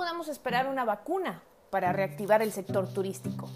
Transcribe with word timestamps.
podemos 0.00 0.28
esperar 0.28 0.66
una 0.66 0.86
vacuna 0.86 1.42
para 1.68 1.92
reactivar 1.92 2.40
el 2.40 2.52
sector 2.52 2.88
turístico. 2.88 3.50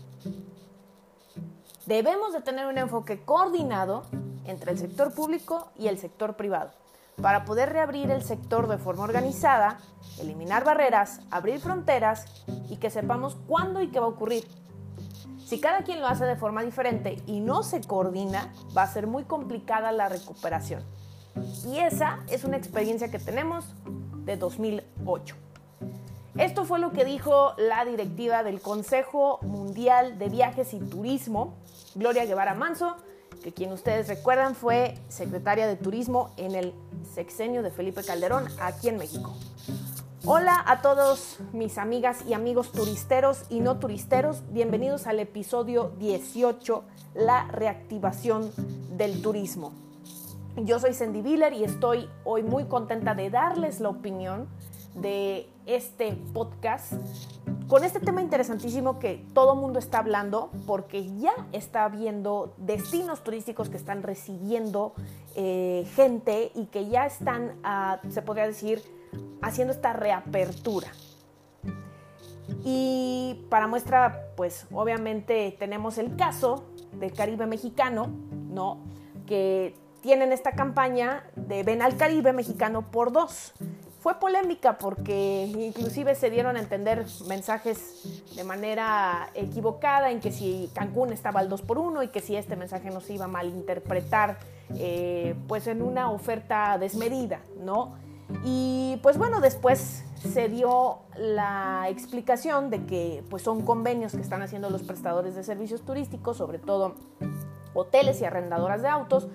Debemos 1.87 2.35
de 2.35 2.43
tener 2.43 2.67
un 2.67 2.77
enfoque 2.77 3.25
coordinado 3.25 4.03
entre 4.45 4.73
el 4.73 4.79
sector 4.79 5.15
público 5.15 5.71
y 5.79 5.89
el 5.89 5.97
sector 5.97 6.37
privado 6.37 6.73
para 7.23 7.47
poder 7.47 7.73
reabrir 7.73 8.11
el 8.11 8.23
sector 8.23 8.69
de 8.69 8.77
forma 8.77 9.05
organizada, 9.05 9.79
eliminar 10.21 10.65
barreras, 10.65 11.23
abrir 11.31 11.61
fronteras 11.61 12.27
y 12.69 12.77
que 12.77 12.91
sepamos 12.91 13.39
cuándo 13.49 13.81
y 13.81 13.89
qué 13.89 13.99
va 13.99 14.05
a 14.05 14.11
ocurrir. 14.11 14.47
Si 15.47 15.61
cada 15.61 15.83
quien 15.83 16.03
lo 16.03 16.07
hace 16.07 16.27
de 16.27 16.37
forma 16.37 16.63
diferente 16.63 17.23
y 17.27 17.41
no 17.41 17.63
se 17.63 17.81
coordina, 17.81 18.53
va 18.77 18.83
a 18.83 18.93
ser 18.93 19.07
muy 19.07 19.25
complicada 19.25 19.93
la 19.93 20.11
recuperación. 20.11 20.85
Y 21.65 21.79
esa 21.79 22.19
es 22.29 22.45
una 22.45 22.59
experiencia 22.59 23.11
que 23.11 23.19
tenemos 23.19 23.65
de 24.27 24.37
2008. 24.37 25.37
Esto 26.37 26.65
fue 26.65 26.81
lo 26.81 26.91
que 26.91 27.05
dijo 27.05 27.55
la 27.59 27.85
directiva 27.85 28.43
del 28.43 28.61
Consejo 28.61 29.39
Mundial 29.43 30.19
de 30.19 30.29
Viajes 30.29 30.75
y 30.75 30.81
Turismo, 30.81 31.55
Gloria 31.95 32.25
Guevara 32.25 32.55
Manso, 32.55 32.97
que 33.45 33.53
quien 33.53 33.71
ustedes 33.71 34.09
recuerdan 34.09 34.57
fue 34.57 34.99
secretaria 35.07 35.69
de 35.69 35.77
Turismo 35.77 36.35
en 36.37 36.57
el 36.57 36.75
sexenio 37.15 37.63
de 37.63 37.71
Felipe 37.71 38.03
Calderón 38.03 38.49
aquí 38.61 38.89
en 38.89 38.97
México. 38.97 39.33
Hola 40.25 40.61
a 40.67 40.83
todos 40.83 41.39
mis 41.53 41.79
amigas 41.79 42.25
y 42.27 42.35
amigos 42.35 42.73
turisteros 42.73 43.45
y 43.49 43.61
no 43.61 43.79
turisteros, 43.79 44.43
bienvenidos 44.53 45.07
al 45.07 45.21
episodio 45.21 45.93
18, 46.01 46.83
la 47.15 47.47
reactivación 47.47 48.51
del 48.97 49.23
turismo. 49.23 49.73
Yo 50.57 50.81
soy 50.81 50.95
Sandy 50.95 51.23
Viller 51.23 51.53
y 51.53 51.63
estoy 51.63 52.09
hoy 52.25 52.43
muy 52.43 52.65
contenta 52.65 53.15
de 53.15 53.31
darles 53.31 53.79
la 53.79 53.91
opinión 53.91 54.49
de 54.95 55.49
este 55.67 56.13
podcast 56.33 56.93
con 57.69 57.83
este 57.83 57.99
tema 57.99 58.21
interesantísimo 58.21 58.99
que 58.99 59.25
todo 59.33 59.57
mundo 59.57 59.79
está 59.79 59.99
hablando 59.99 60.51
porque 60.67 61.17
ya 61.19 61.33
está 61.53 61.85
habiendo 61.85 62.55
destinos 62.59 63.25
turísticos 63.25 63.71
que 63.71 63.77
están 63.77 64.03
recibiendo 64.03 64.93
eh, 65.35 65.87
gente 65.95 66.53
y 66.55 66.67
que 66.67 66.89
ya 66.89 67.07
están, 67.07 67.59
ah, 67.65 68.01
se 68.11 68.23
podría 68.23 68.47
decir, 68.47 68.83
haciendo 69.43 69.73
esta 69.73 69.93
reapertura. 69.93 70.89
Y 72.65 73.47
para 73.49 73.67
muestra, 73.67 74.29
pues 74.37 74.67
obviamente 74.73 75.57
tenemos 75.59 75.97
el 75.97 76.17
caso 76.17 76.65
del 76.93 77.13
Caribe 77.13 77.47
mexicano, 77.47 78.09
¿no? 78.51 78.79
Que 79.27 79.75
tienen 80.03 80.33
esta 80.33 80.53
campaña 80.53 81.25
de 81.35 81.63
Ven 81.63 81.81
al 81.81 81.97
Caribe 81.97 82.35
mexicano 82.35 82.91
por 82.91 83.11
dos. 83.11 83.55
Fue 84.05 84.21
polémica 84.21 84.77
porque 84.77 85.47
inclusive 85.47 86.15
se 86.15 86.29
dieron 86.29 86.59
a 86.59 86.61
entender 86.61 87.07
mensajes 87.27 88.03
de 88.37 88.45
manera 88.45 89.31
equivocada 89.33 90.11
en 90.11 90.21
que 90.21 90.31
si 90.31 90.71
Cancún 90.75 91.11
estaba 91.11 91.41
al 91.41 91.49
2 91.49 91.63
por 91.63 91.79
1 91.79 92.03
y 92.03 92.09
que 92.09 92.21
si 92.21 92.37
este 92.37 92.55
mensaje 92.55 92.91
no 92.91 93.01
se 93.01 93.15
iba 93.15 93.25
a 93.25 93.29
malinterpretar 93.29 94.37
eh, 94.75 95.35
pues 95.49 95.67
en 95.69 95.81
una 95.81 96.11
oferta 96.11 96.77
desmedida, 96.77 97.41
¿no? 97.59 97.95
Y 98.45 99.01
pues 99.03 99.17
bueno, 99.17 99.41
después 99.41 100.05
se 100.17 100.51
dio 100.51 100.99
la 101.17 101.87
explicación 101.89 102.69
de 102.69 102.85
que 102.85 103.25
pues 103.31 103.43
son 103.43 103.63
convenios 103.63 104.13
que 104.13 104.21
están 104.21 104.43
haciendo 104.43 104.69
los 104.69 104.83
prestadores 104.83 105.35
de 105.35 105.43
servicios 105.45 105.81
turísticos, 105.81 106.37
sobre 106.37 106.59
todo 106.59 106.95
hoteles 107.73 108.21
y 108.21 108.27
arrendadoras 108.27 108.83
de 108.83 108.89
autos, 108.89 109.29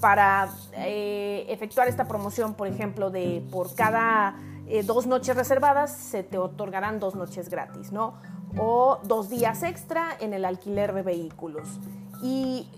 para 0.00 0.48
eh, 0.74 1.46
efectuar 1.48 1.88
esta 1.88 2.06
promoción, 2.06 2.54
por 2.54 2.68
ejemplo, 2.68 3.10
de 3.10 3.44
por 3.50 3.74
cada 3.74 4.36
eh, 4.68 4.82
dos 4.82 5.06
noches 5.06 5.36
reservadas 5.36 5.96
se 5.96 6.22
te 6.22 6.38
otorgarán 6.38 6.98
dos 6.98 7.14
noches 7.14 7.48
gratis, 7.48 7.92
¿no? 7.92 8.14
O 8.58 8.98
dos 9.04 9.28
días 9.28 9.62
extra 9.62 10.16
en 10.20 10.34
el 10.34 10.44
alquiler 10.44 10.92
de 10.92 11.02
vehículos. 11.02 11.68
Y 12.22 12.68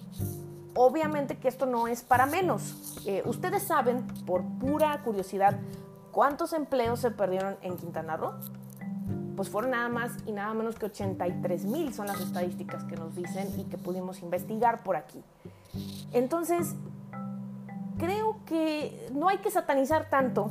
obviamente 0.75 1.39
que 1.39 1.49
esto 1.49 1.67
no 1.67 1.89
es 1.89 2.03
para 2.03 2.27
menos. 2.27 3.01
Eh, 3.07 3.23
ustedes 3.25 3.63
saben, 3.63 4.07
por 4.27 4.43
pura 4.59 5.01
curiosidad, 5.03 5.59
cuántos 6.13 6.53
empleos 6.53 7.01
se 7.01 7.11
perdieron 7.11 7.57
en 7.63 7.77
Quintana 7.77 8.17
Roo. 8.17 8.35
Pues 9.35 9.49
fueron 9.49 9.71
nada 9.71 9.89
más 9.89 10.13
y 10.27 10.33
nada 10.33 10.53
menos 10.53 10.75
que 10.75 10.87
83 10.87 11.65
mil 11.65 11.95
son 11.95 12.07
las 12.09 12.21
estadísticas 12.21 12.85
que 12.85 12.97
nos 12.97 13.15
dicen 13.15 13.49
y 13.59 13.65
que 13.65 13.79
pudimos 13.79 14.21
investigar 14.21 14.83
por 14.83 14.97
aquí. 14.97 15.23
Entonces, 16.13 16.75
creo 17.99 18.37
que 18.47 19.09
no 19.13 19.29
hay 19.29 19.39
que 19.39 19.51
satanizar 19.51 20.09
tanto 20.09 20.51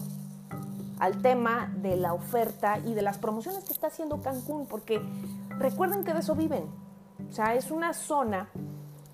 al 1.00 1.22
tema 1.22 1.72
de 1.78 1.96
la 1.96 2.14
oferta 2.14 2.80
y 2.80 2.94
de 2.94 3.02
las 3.02 3.18
promociones 3.18 3.64
que 3.64 3.74
está 3.74 3.88
haciendo 3.88 4.22
Cancún, 4.22 4.68
porque 4.68 5.02
recuerden 5.58 6.04
que 6.04 6.14
de 6.14 6.20
eso 6.20 6.36
viven. 6.36 6.66
O 7.30 7.34
sea, 7.34 7.56
es 7.56 7.72
una 7.72 7.94
zona 7.94 8.50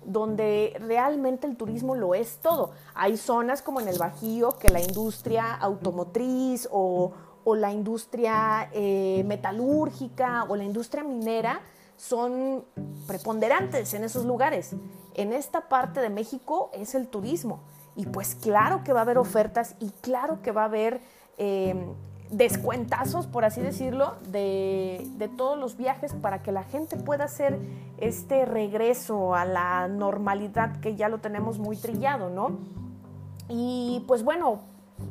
donde 0.04 0.76
realmente 0.80 1.46
el 1.46 1.56
turismo 1.56 1.94
lo 1.94 2.14
es 2.14 2.38
todo. 2.38 2.72
Hay 2.94 3.16
zonas 3.16 3.62
como 3.62 3.80
en 3.80 3.88
el 3.88 3.98
Bajío 3.98 4.58
que 4.58 4.68
la 4.68 4.80
industria 4.80 5.54
automotriz 5.54 6.68
o, 6.70 7.12
la 7.46 7.72
industria 7.72 8.70
eh, 8.72 9.22
metalúrgica 9.26 10.46
o 10.48 10.56
la 10.56 10.64
industria 10.64 11.04
minera 11.04 11.60
son 11.96 12.64
preponderantes 13.06 13.92
en 13.94 14.04
esos 14.04 14.24
lugares. 14.24 14.74
En 15.14 15.32
esta 15.32 15.68
parte 15.68 16.00
de 16.00 16.08
México 16.08 16.70
es 16.72 16.94
el 16.94 17.08
turismo. 17.08 17.60
Y 17.96 18.06
pues 18.06 18.34
claro 18.34 18.82
que 18.84 18.92
va 18.92 19.00
a 19.00 19.02
haber 19.02 19.18
ofertas 19.18 19.76
y 19.80 19.90
claro 20.00 20.42
que 20.42 20.52
va 20.52 20.62
a 20.62 20.66
haber 20.66 21.00
em, 21.38 21.92
descuentazos, 22.30 23.26
por 23.26 23.44
así 23.44 23.60
decirlo, 23.60 24.16
de, 24.30 25.06
de, 25.16 25.28
todos 25.28 25.58
los 25.58 25.76
viajes 25.76 26.12
para 26.12 26.42
que 26.42 26.50
la 26.50 26.64
gente 26.64 26.96
pueda 26.96 27.24
hacer 27.24 27.58
este 27.98 28.44
regreso 28.44 29.34
a 29.34 29.44
la 29.44 29.86
normalidad 29.88 30.80
que 30.80 30.96
ya 30.96 31.08
lo 31.08 31.18
tenemos 31.18 31.58
muy 31.58 31.76
trillado, 31.76 32.30
¿no? 32.30 32.58
Y 33.48 34.04
pues 34.08 34.24
bueno, 34.24 34.60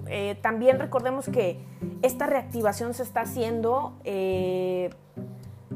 eh, 0.07 0.37
también 0.41 0.79
recordemos 0.79 1.27
que 1.27 1.59
esta 2.01 2.25
reactivación 2.27 2.93
se 2.93 3.03
está 3.03 3.21
haciendo 3.21 3.93
eh, 4.03 4.89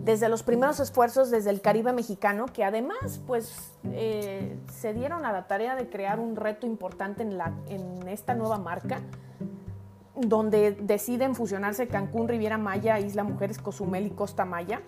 desde 0.07 0.29
los 0.29 0.41
primeros 0.41 0.79
esfuerzos 0.79 1.29
desde 1.29 1.50
el 1.50 1.59
Caribe 1.59 1.91
mexicano, 1.91 2.45
que 2.45 2.63
además 2.63 3.22
pues 3.28 3.73
eh, 3.91 4.57
se 4.72 4.94
dieron 4.94 5.25
a 5.25 5.34
la 5.34 5.47
tarea 5.47 5.75
de 5.75 5.90
crear 5.90 6.22
un 6.22 6.38
reto 6.38 6.66
importante 6.66 7.23
en, 7.23 8.07
esta 8.07 8.34
nueva 8.34 8.57
marca, 8.57 9.01
donde 10.16 10.72
deciden 10.72 11.35
fusionarse 11.35 11.90
Cancún, 11.90 12.29
Riviera 12.29 12.57
Maya, 12.57 13.01
Isla 13.01 13.25
Mujeres, 13.25 13.57
Cozumel 13.59 14.07
y 14.07 14.12
Costa 14.12 14.46
Maya, 14.46 14.81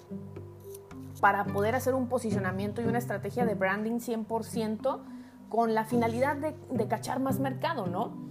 para 1.19 1.44
poder 1.44 1.75
hacer 1.75 1.96
un 1.96 2.08
posicionamiento 2.08 2.81
y 2.81 2.85
una 2.85 2.97
estrategia 2.97 3.46
de 3.46 3.56
branding 3.56 4.00
100% 4.00 5.02
con 5.50 5.74
la 5.74 5.84
finalidad 5.84 6.38
de 6.38 6.88
cachar 6.88 7.19
más 7.19 7.41
mercado, 7.41 7.88
¿no? 7.88 8.29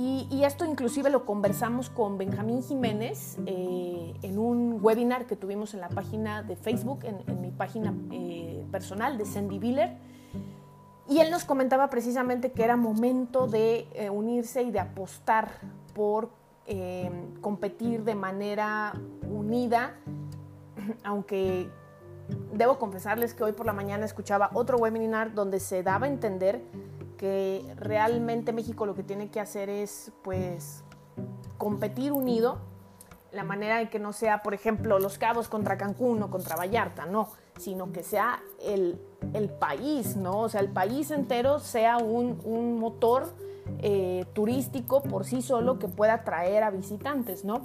Y, 0.00 0.44
esto 0.44 0.64
inclusive 0.64 1.10
lo 1.10 1.26
conversamos 1.26 1.90
con 1.90 2.18
Benjamín 2.18 2.62
Jiménez 2.62 3.36
eh, 3.46 4.14
en 4.22 4.38
un 4.38 4.78
webinar 4.80 5.26
que 5.26 5.34
tuvimos 5.34 5.74
en 5.74 5.80
la 5.80 5.88
página 5.88 6.44
de 6.44 6.54
Facebook, 6.54 7.00
en, 7.02 7.40
mi 7.40 7.50
página 7.50 7.92
eh, 8.12 8.64
personal 8.70 9.18
de 9.18 9.26
Sandy 9.26 9.58
Biller. 9.58 9.96
Y 11.08 11.18
él 11.18 11.32
nos 11.32 11.44
comentaba 11.44 11.90
precisamente 11.90 12.52
que 12.52 12.62
era 12.62 12.76
momento 12.76 13.48
de 13.48 13.88
eh, 13.92 14.08
unirse 14.08 14.62
y 14.62 14.70
de 14.70 14.78
apostar 14.78 15.50
por 15.94 16.30
competir 17.40 18.04
de 18.04 18.14
manera 18.14 18.92
unida, 19.28 19.94
aunque 21.02 21.68
debo 22.52 22.78
confesarles 22.78 23.34
que 23.34 23.42
hoy 23.42 23.52
por 23.52 23.66
la 23.66 23.72
mañana 23.72 24.04
escuchaba 24.04 24.50
otro 24.52 24.76
webinar 24.76 25.34
donde 25.34 25.58
se 25.58 25.82
daba 25.82 26.06
a 26.06 26.08
entender 26.08 26.62
que 27.18 27.62
realmente 27.76 28.54
México 28.54 28.86
lo 28.86 28.94
que 28.94 29.02
tiene 29.02 29.30
que 29.30 29.40
hacer 29.40 29.68
es 29.68 30.12
pues 30.22 30.84
competir 31.58 32.12
unido, 32.12 32.58
la 33.32 33.44
manera 33.44 33.76
de 33.76 33.90
que 33.90 33.98
no 33.98 34.14
sea, 34.14 34.42
por 34.42 34.54
ejemplo, 34.54 34.98
Los 34.98 35.18
Cabos 35.18 35.48
contra 35.48 35.76
Cancún 35.76 36.22
o 36.22 36.30
contra 36.30 36.56
Vallarta, 36.56 37.04
no, 37.04 37.28
sino 37.58 37.92
que 37.92 38.02
sea 38.02 38.40
el, 38.64 38.98
país, 39.58 40.16
¿no? 40.16 40.40
O 40.40 40.48
sea, 40.48 40.60
el 40.60 40.70
país 40.70 41.10
entero 41.10 41.58
sea 41.58 41.98
un, 41.98 42.78
motor 42.78 43.34
eh, 43.80 44.24
turístico 44.32 45.02
por 45.02 45.26
sí 45.26 45.42
solo 45.42 45.78
que 45.78 45.88
pueda 45.88 46.14
atraer 46.14 46.62
a 46.62 46.70
visitantes, 46.70 47.44
¿no? 47.44 47.60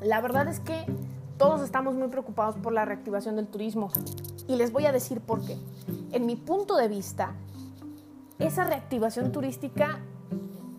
La 0.00 0.20
verdad 0.20 0.48
es 0.48 0.58
que 0.60 0.84
todos 1.38 1.60
estamos 1.60 1.94
muy 1.94 2.08
preocupados 2.08 2.56
por 2.56 2.72
la 2.72 2.84
reactivación 2.84 3.36
del 3.36 3.46
turismo 3.46 3.90
y 4.48 4.56
les 4.56 4.72
voy 4.72 4.86
a 4.86 4.92
decir 4.92 5.20
por 5.20 5.44
qué. 5.44 5.56
En 6.12 6.26
mi 6.26 6.36
punto 6.36 6.76
de 6.76 6.88
vista, 6.88 7.34
esa 8.38 8.64
reactivación 8.64 9.32
turística 9.32 10.00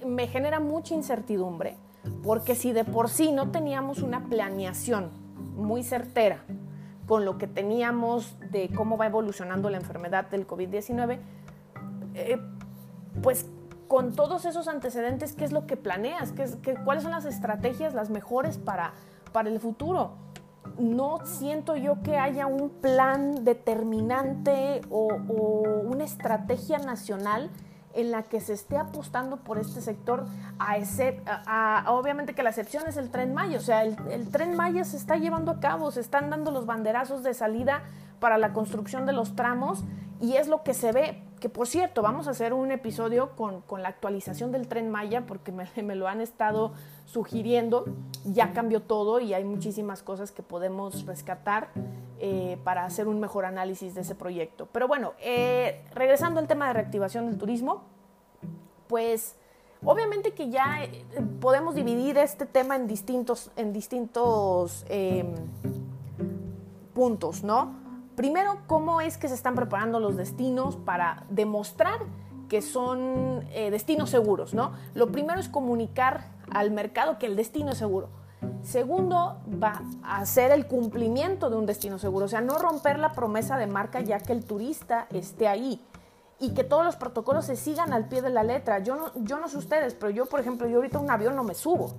me 0.06 0.27
genera 0.27 0.59
mucha 0.59 0.94
incertidumbre, 0.94 1.75
porque 2.24 2.56
si 2.56 2.71
de 2.71 2.86
por 2.86 3.09
sí 3.09 3.31
no 3.31 3.51
teníamos 3.51 4.01
una 4.01 4.25
planeación 4.25 5.09
muy 5.56 5.83
certera 5.83 6.44
con 7.07 7.25
lo 7.25 7.38
que 7.38 7.48
teníamos 7.48 8.36
de 8.51 8.69
cómo 8.69 8.98
va 8.98 9.07
evolucionando 9.07 9.69
la 9.69 9.77
enfermedad 9.77 10.30
del 10.30 10.45
COVID-19, 10.48 11.19
eh, 12.15 12.38
pues 13.21 13.45
con 13.88 14.13
todos 14.13 14.45
esos 14.45 14.68
antecedentes, 14.68 15.33
¿qué 15.33 15.45
es 15.45 15.51
lo 15.51 15.65
que 15.65 15.77
planeas? 15.77 16.33
¿Qué, 16.33 16.75
¿Cuáles 16.83 17.04
son 17.04 17.12
las 17.12 17.25
estrategias 17.25 17.94
las 17.94 18.09
mejores 18.09 18.57
para 18.57 18.94
para 19.38 19.50
el 19.50 19.59
futuro. 19.59 20.13
No 20.77 21.19
siento 21.25 21.75
yo 21.75 22.01
que 22.03 22.17
haya 22.17 22.47
un 22.47 22.69
plan 22.69 23.43
determinante 23.43 24.81
o, 24.89 25.07
una 25.83 26.03
estrategia 26.03 26.77
nacional 26.79 27.49
en 27.93 28.11
la 28.11 28.23
que 28.23 28.39
se 28.41 28.53
esté 28.53 28.77
apostando 28.77 29.37
por 29.37 29.57
este 29.57 29.81
sector, 29.81 30.25
a, 30.59 31.85
obviamente 31.87 32.35
que 32.35 32.43
la 32.43 32.49
excepción 32.49 32.83
es 32.87 32.95
el 32.97 33.09
tren 33.09 33.33
Maya, 33.33 33.57
o 33.57 33.61
sea, 33.61 33.83
el 33.83 34.29
tren 34.29 34.55
Maya 34.55 34.83
se 34.83 34.97
está 34.97 35.15
llevando 35.15 35.51
a 35.51 35.59
cabo, 35.59 35.89
se 35.89 36.01
están 36.01 36.29
dando 36.29 36.51
los 36.51 36.67
banderazos 36.67 37.23
de 37.23 37.33
salida 37.33 37.81
para 38.19 38.37
la 38.37 38.53
construcción 38.53 39.07
de 39.07 39.13
los 39.13 39.35
tramos 39.35 39.83
y 40.21 40.35
es 40.35 40.47
lo 40.47 40.61
que 40.61 40.75
se 40.75 40.91
ve, 40.91 41.26
que 41.39 41.49
por 41.49 41.67
cierto, 41.67 42.01
vamos 42.01 42.27
a 42.27 42.31
hacer 42.31 42.53
un 42.53 42.71
episodio 42.71 43.35
con, 43.35 43.63
la 43.81 43.89
actualización 43.89 44.51
del 44.51 44.67
tren 44.67 44.89
Maya 44.89 45.25
porque 45.25 45.51
me, 45.83 45.95
lo 45.95 46.07
han 46.07 46.21
estado 46.21 46.73
sugiriendo. 47.05 47.85
Ya 48.25 48.53
cambió 48.53 48.81
todo 48.81 49.19
y 49.19 49.33
hay 49.33 49.43
muchísimas 49.43 50.03
cosas 50.03 50.31
que 50.31 50.43
podemos 50.43 51.05
rescatar 51.05 51.69
eh, 52.19 52.57
para 52.63 52.85
hacer 52.85 53.07
un 53.07 53.19
mejor 53.19 53.45
análisis 53.45 53.93
de 53.93 54.01
ese 54.01 54.15
proyecto. 54.15 54.67
Pero 54.71 54.87
bueno, 54.87 55.13
eh, 55.19 55.85
regresando 55.93 56.39
al 56.39 56.47
tema 56.47 56.67
de 56.67 56.73
reactivación 56.73 57.27
del 57.27 57.37
turismo, 57.37 57.83
pues 58.87 59.35
obviamente 59.83 60.31
que 60.33 60.49
ya 60.49 60.83
eh, 60.83 61.05
podemos 61.39 61.75
dividir 61.75 62.17
este 62.17 62.45
tema 62.45 62.75
en 62.75 62.87
distintos, 62.87 63.51
en 63.55 63.73
distintos 63.73 64.85
em, 64.89 65.35
puntos, 66.93 67.43
¿no? 67.43 67.86
Primero, 68.17 68.57
cómo 68.65 68.99
es 68.99 69.15
que 69.19 69.27
se 69.27 69.35
están 69.35 69.53
preparando 69.53 69.99
los 69.99 70.17
destinos 70.17 70.75
para 70.75 71.23
demostrar 71.29 71.99
que 72.49 72.63
son 72.63 73.45
eh, 73.51 73.69
destinos 73.69 74.09
seguros, 74.09 74.55
¿no? 74.55 74.71
Lo 74.95 75.11
primero 75.11 75.39
es 75.39 75.47
comunicar 75.47 76.23
al 76.49 76.71
mercado 76.71 77.19
que 77.19 77.27
el 77.27 77.35
destino 77.35 77.73
es 77.73 77.77
seguro. 77.77 78.09
Segundo, 78.63 79.37
va 79.63 79.83
a 80.01 80.25
ser 80.25 80.49
el 80.49 80.65
cumplimiento 80.65 81.51
de 81.51 81.57
un 81.57 81.67
destino 81.67 81.99
seguro, 81.99 82.25
o 82.25 82.27
sea, 82.27 82.41
no 82.41 82.57
romper 82.57 82.97
la 82.97 83.11
promesa 83.11 83.55
de 83.55 83.67
marca 83.67 84.01
ya 84.01 84.17
que 84.17 84.33
el 84.33 84.43
turista 84.43 85.05
esté 85.11 85.47
ahí 85.47 85.79
y 86.39 86.55
que 86.55 86.63
todos 86.63 86.83
los 86.83 86.95
protocolos 86.95 87.45
se 87.45 87.55
sigan 87.55 87.93
al 87.93 88.07
pie 88.07 88.23
de 88.23 88.31
la 88.31 88.41
letra. 88.41 88.79
Yo 88.79 88.95
no, 88.95 89.11
yo 89.13 89.39
no 89.39 89.47
sé 89.47 89.59
ustedes, 89.59 89.93
pero 89.93 90.09
yo, 90.09 90.25
por 90.25 90.39
ejemplo, 90.39 90.67
yo 90.67 90.77
ahorita 90.77 90.97
un 90.97 91.11
avión 91.11 91.35
no 91.35 91.43
me 91.43 91.53
subo 91.53 91.93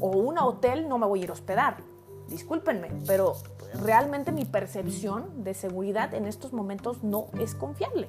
o 0.00 0.08
un 0.08 0.36
hotel 0.36 0.88
no 0.88 0.98
me 0.98 1.06
voy 1.06 1.20
a 1.20 1.22
ir 1.22 1.30
a 1.30 1.34
hospedar. 1.34 1.89
Discúlpenme, 2.30 2.88
pero 3.06 3.34
realmente 3.74 4.30
mi 4.30 4.44
percepción 4.44 5.42
de 5.42 5.52
seguridad 5.52 6.14
en 6.14 6.26
estos 6.26 6.52
momentos 6.52 7.02
no 7.02 7.26
es 7.40 7.54
confiable. 7.56 8.08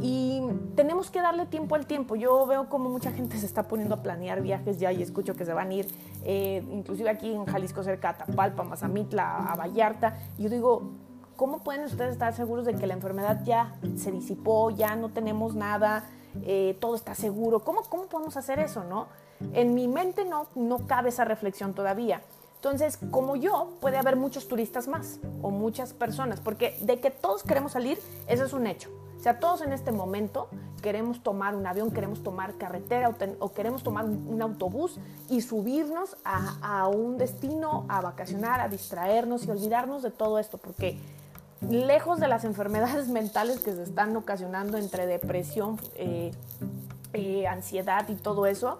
Y 0.00 0.42
tenemos 0.74 1.10
que 1.10 1.20
darle 1.20 1.46
tiempo 1.46 1.74
al 1.74 1.86
tiempo. 1.86 2.16
Yo 2.16 2.46
veo 2.46 2.68
como 2.68 2.88
mucha 2.88 3.12
gente 3.12 3.36
se 3.36 3.46
está 3.46 3.64
poniendo 3.64 3.94
a 3.94 4.02
planear 4.02 4.40
viajes 4.40 4.78
ya 4.80 4.90
y 4.90 5.02
escucho 5.02 5.34
que 5.34 5.44
se 5.44 5.52
van 5.52 5.70
a 5.70 5.74
ir, 5.74 5.88
eh, 6.24 6.64
inclusive 6.72 7.10
aquí 7.10 7.30
en 7.30 7.44
Jalisco 7.44 7.84
cerca 7.84 8.08
a 8.08 8.16
Tapalpa, 8.16 8.64
Mazamitla, 8.64 9.52
a 9.52 9.54
Vallarta. 9.54 10.16
Yo 10.38 10.48
digo, 10.48 10.90
¿cómo 11.36 11.58
pueden 11.58 11.84
ustedes 11.84 12.12
estar 12.12 12.32
seguros 12.34 12.64
de 12.64 12.74
que 12.74 12.86
la 12.86 12.94
enfermedad 12.94 13.42
ya 13.44 13.74
se 13.96 14.10
disipó, 14.10 14.70
ya 14.70 14.96
no 14.96 15.10
tenemos 15.10 15.54
nada, 15.54 16.04
eh, 16.42 16.76
todo 16.80 16.96
está 16.96 17.14
seguro? 17.14 17.60
¿Cómo, 17.60 17.82
¿Cómo 17.82 18.06
podemos 18.06 18.36
hacer 18.36 18.58
eso, 18.58 18.82
no? 18.84 19.08
En 19.52 19.74
mi 19.74 19.88
mente 19.88 20.24
no, 20.24 20.46
no 20.54 20.86
cabe 20.86 21.10
esa 21.10 21.24
reflexión 21.24 21.74
todavía. 21.74 22.22
Entonces, 22.64 22.96
como 23.10 23.34
yo, 23.34 23.72
puede 23.80 23.98
haber 23.98 24.14
muchos 24.14 24.46
turistas 24.46 24.86
más 24.86 25.18
o 25.42 25.50
muchas 25.50 25.92
personas, 25.94 26.38
porque 26.38 26.78
de 26.82 27.00
que 27.00 27.10
todos 27.10 27.42
queremos 27.42 27.72
salir, 27.72 27.98
eso 28.28 28.44
es 28.44 28.52
un 28.52 28.68
hecho. 28.68 28.88
O 29.18 29.20
sea, 29.20 29.40
todos 29.40 29.62
en 29.62 29.72
este 29.72 29.90
momento 29.90 30.46
queremos 30.80 31.24
tomar 31.24 31.56
un 31.56 31.66
avión, 31.66 31.90
queremos 31.90 32.22
tomar 32.22 32.54
carretera 32.58 33.12
o, 33.40 33.52
queremos 33.52 33.82
tomar 33.82 34.04
un, 34.04 34.40
autobús 34.40 35.00
y 35.28 35.40
subirnos 35.40 36.16
a, 36.24 36.86
un 36.86 37.18
destino, 37.18 37.84
a 37.88 38.00
vacacionar, 38.00 38.60
a 38.60 38.68
distraernos 38.68 39.44
y 39.44 39.50
olvidarnos 39.50 40.04
de 40.04 40.12
todo 40.12 40.38
esto, 40.38 40.56
porque 40.58 41.00
lejos 41.68 42.20
de 42.20 42.28
las 42.28 42.44
enfermedades 42.52 43.08
mentales 43.08 43.58
que 43.58 43.72
se 43.72 43.82
están 43.82 44.14
ocasionando 44.14 44.78
entre 44.78 45.08
depresión, 45.08 45.80
eh, 45.96 46.30
eh, 47.12 47.48
ansiedad 47.48 48.08
y 48.08 48.14
todo 48.14 48.46
eso, 48.46 48.78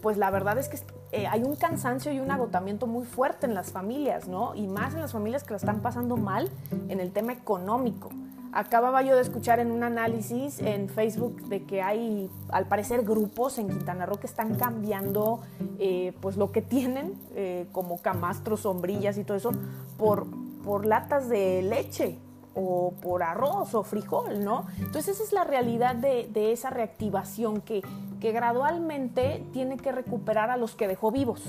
pues 0.00 0.16
la 0.16 0.30
verdad 0.30 0.56
es 0.56 0.70
que 0.70 0.78
eh, 1.12 1.26
hay 1.26 1.42
un 1.42 1.56
cansancio 1.56 2.12
y 2.12 2.20
un 2.20 2.30
agotamiento 2.30 2.86
muy 2.86 3.04
fuerte 3.04 3.46
en 3.46 3.54
las 3.54 3.72
familias, 3.72 4.28
¿no? 4.28 4.54
Y 4.54 4.66
más 4.66 4.94
en 4.94 5.00
las 5.00 5.12
familias 5.12 5.42
que 5.42 5.50
lo 5.50 5.56
están 5.56 5.80
pasando 5.80 6.16
mal 6.16 6.50
en 6.88 7.00
el 7.00 7.12
tema 7.12 7.32
económico. 7.32 8.10
Acababa 8.52 9.02
yo 9.02 9.14
de 9.14 9.22
escuchar 9.22 9.60
en 9.60 9.70
un 9.70 9.82
análisis 9.82 10.58
en 10.60 10.88
Facebook 10.88 11.42
de 11.48 11.64
que 11.64 11.82
hay, 11.82 12.30
al 12.48 12.66
parecer, 12.66 13.02
grupos 13.04 13.58
en 13.58 13.68
Quintana 13.68 14.06
Roo 14.06 14.18
que 14.18 14.26
están 14.26 14.54
cambiando 14.56 15.40
eh, 15.78 16.14
pues 16.20 16.36
lo 16.36 16.50
que 16.50 16.62
tienen, 16.62 17.14
eh, 17.34 17.66
como 17.72 18.00
camastros, 18.00 18.60
sombrillas 18.60 19.18
y 19.18 19.24
todo 19.24 19.36
eso, 19.36 19.52
por, 19.98 20.26
por 20.64 20.86
latas 20.86 21.28
de 21.28 21.62
leche, 21.62 22.18
o 22.60 22.92
por 23.00 23.22
arroz 23.22 23.74
o 23.74 23.82
frijol, 23.84 24.42
¿no? 24.44 24.66
Entonces 24.78 25.08
esa 25.08 25.22
es 25.22 25.32
la 25.32 25.44
realidad 25.44 25.94
de, 25.94 26.52
esa 26.52 26.70
reactivación 26.70 27.60
que, 27.60 27.82
que 28.20 28.32
gradualmente 28.32 29.44
tiene 29.52 29.76
que 29.76 29.92
recuperar 29.92 30.50
a 30.50 30.56
los 30.56 30.74
que 30.74 30.88
dejó 30.88 31.10
vivos 31.10 31.42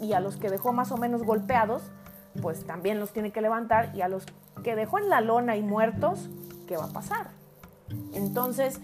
y 0.00 0.14
a 0.14 0.20
los 0.20 0.36
que 0.36 0.50
dejó 0.50 0.72
más 0.72 0.90
o 0.92 0.96
menos 0.96 1.22
golpeados, 1.22 1.82
pues 2.40 2.64
también 2.66 2.98
los 2.98 3.12
tiene 3.12 3.30
que 3.30 3.40
levantar 3.40 3.94
y 3.94 4.02
a 4.02 4.08
los 4.08 4.26
que 4.64 4.74
dejó 4.74 4.98
en 4.98 5.08
la 5.08 5.20
lona 5.20 5.56
y 5.56 5.62
muertos, 5.62 6.28
¿qué 6.66 6.76
va 6.76 6.84
a 6.84 6.92
pasar? 6.92 7.28
Entonces, 8.12 8.80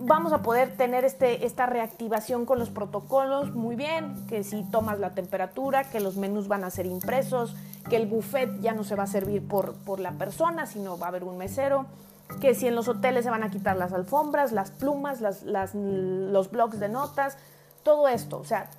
vamos 0.00 0.32
a 0.32 0.42
poder 0.42 0.76
tener 0.76 1.04
este, 1.04 1.44
esta 1.46 1.66
reactivación 1.66 2.46
con 2.46 2.58
los 2.58 2.70
protocolos 2.70 3.54
muy 3.54 3.76
bien, 3.76 4.26
que 4.26 4.44
si 4.44 4.62
tomas 4.70 4.98
la 4.98 5.10
temperatura, 5.10 5.84
que 5.84 6.00
los 6.00 6.16
menús 6.16 6.48
van 6.48 6.64
a 6.64 6.70
ser 6.70 6.86
impresos, 6.86 7.56
que 7.88 7.96
el 7.96 8.06
buffet 8.06 8.60
ya 8.60 8.72
no 8.72 8.84
se 8.84 8.94
va 8.94 9.04
a 9.04 9.06
servir 9.06 9.46
por, 9.46 9.74
por 9.74 10.00
la 10.00 10.12
persona, 10.12 10.66
sino 10.66 10.98
va 10.98 11.06
a 11.06 11.08
haber 11.08 11.24
un 11.24 11.38
mesero, 11.38 11.86
que 12.40 12.54
si 12.54 12.66
en 12.66 12.74
los 12.74 12.88
hoteles 12.88 13.24
se 13.24 13.30
van 13.30 13.42
a 13.42 13.50
quitar 13.50 13.76
las 13.76 13.92
alfombras, 13.92 14.52
las 14.52 14.70
plumas, 14.70 15.20
los 15.20 16.50
blogs 16.50 16.78
de 16.78 16.88
notas, 16.88 17.36
todo 17.82 18.08
esto. 18.08 18.38
O 18.38 18.44
sea, 18.44 18.70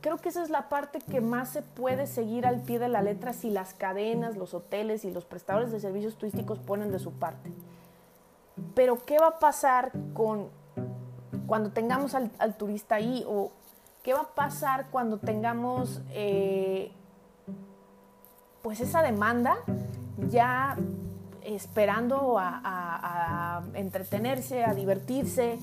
creo 0.00 0.18
que 0.18 0.28
esa 0.28 0.42
es 0.42 0.50
la 0.50 0.68
parte 0.68 1.00
que 1.00 1.20
más 1.20 1.50
se 1.50 1.62
puede 1.62 2.06
seguir 2.06 2.46
al 2.46 2.60
pie 2.60 2.78
de 2.78 2.88
la 2.88 3.02
letra 3.02 3.32
si 3.32 3.50
las 3.50 3.74
cadenas, 3.74 4.36
los 4.36 4.54
hoteles 4.54 5.04
y 5.04 5.10
los 5.10 5.24
prestadores 5.24 5.72
de 5.72 5.80
servicios 5.80 6.16
turísticos 6.16 6.58
ponen 6.58 6.92
de 6.92 6.98
su 6.98 7.12
parte. 7.12 7.52
Pero 8.74 9.04
¿qué 9.04 9.18
va 9.18 9.28
a 9.28 9.38
pasar 9.38 9.92
con 10.14 10.48
cuando 11.46 11.70
tengamos 11.70 12.14
al, 12.14 12.56
turista 12.56 12.96
ahí 12.96 13.24
o 13.26 13.52
qué 14.02 14.12
va 14.12 14.20
a 14.20 14.34
pasar 14.34 14.86
cuando 14.90 15.18
tengamos 15.18 16.02
eh, 16.10 16.92
pues 18.62 18.80
esa 18.80 19.02
demanda 19.02 19.56
ya 20.28 20.76
esperando 21.42 22.36
a, 22.38 23.62
entretenerse, 23.74 24.64
a 24.64 24.74
divertirse. 24.74 25.58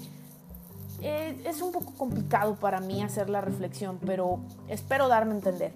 Eh, 1.02 1.42
es 1.46 1.62
un 1.62 1.72
poco 1.72 1.94
complicado 1.98 2.56
para 2.56 2.80
mí 2.80 3.04
hacer 3.04 3.30
la 3.30 3.42
reflexión, 3.42 4.00
pero 4.06 4.40
espero 4.68 5.08
darme 5.08 5.34
a 5.34 5.36
entender. 5.36 5.74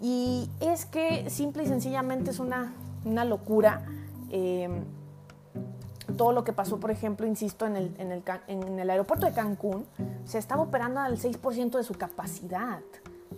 Y 0.00 0.48
es 0.60 0.86
que 0.86 1.28
simple 1.30 1.64
y 1.64 1.66
sencillamente 1.66 2.30
es 2.30 2.38
una, 2.38 2.74
locura. 3.24 3.84
Eh, 4.30 4.68
todo 6.16 6.32
lo 6.32 6.44
que 6.44 6.52
pasó, 6.52 6.80
por 6.80 6.90
ejemplo, 6.90 7.26
insisto, 7.26 7.66
en 7.66 7.76
el, 7.76 7.94
en 7.98 8.12
el, 8.12 8.22
en 8.46 8.78
el 8.78 8.90
aeropuerto 8.90 9.26
de 9.26 9.32
Cancún, 9.32 9.86
se 10.24 10.38
estaba 10.38 10.62
operando 10.62 11.00
al 11.00 11.18
6% 11.18 11.76
de 11.76 11.82
su 11.82 11.94
capacidad. 11.94 12.80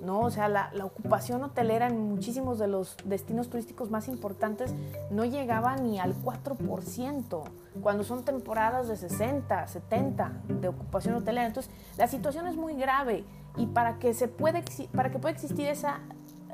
¿No? 0.02 0.21
O 0.21 0.30
sea, 0.30 0.49
la, 0.49 0.71
la, 0.73 0.85
ocupación 0.85 1.42
hotelera 1.42 1.87
en 1.87 2.00
muchísimos 2.09 2.59
de 2.59 2.69
los 2.69 2.97
destinos 3.04 3.49
turísticos 3.49 3.90
más 3.90 4.09
importantes 4.09 4.75
no 5.11 5.25
llegaba 5.25 5.76
ni 5.76 5.99
al 5.99 6.14
4%, 6.14 7.42
cuando 7.83 8.04
son 8.04 8.25
temporadas 8.25 8.88
de 8.88 8.97
60, 8.97 9.66
70 9.66 10.33
de 10.49 10.69
ocupación 10.69 11.14
hotelera. 11.14 11.47
Entonces, 11.47 11.73
la 11.97 12.09
situación 12.09 12.47
es 12.47 12.57
muy 12.57 12.75
grave 12.75 13.25
y 13.57 13.66
para 13.66 13.99
que, 13.99 14.14
se 14.14 14.28
puede, 14.28 14.64
para 14.95 15.11
que 15.11 15.19
pueda 15.19 15.35
existir 15.35 15.66
esa 15.69 16.00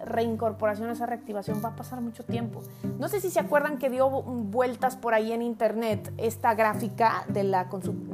reincorporación, 0.05 0.91
esa 0.91 1.07
reactivación, 1.07 1.63
va 1.65 1.71
a 1.71 1.77
pasar 1.77 2.01
mucho 2.01 2.25
tiempo. 2.25 2.63
No 2.99 3.09
sé 3.09 3.21
si 3.21 3.31
se 3.31 3.41
acuerdan 3.41 3.79
que 3.79 3.91
dio 3.91 4.09
vueltas 4.11 4.97
por 4.97 5.15
ahí 5.15 5.33
en 5.33 5.43
internet 5.43 6.13
esta 6.19 6.55
gráfica 6.55 7.25
de 7.29 7.45
la, 7.45 7.69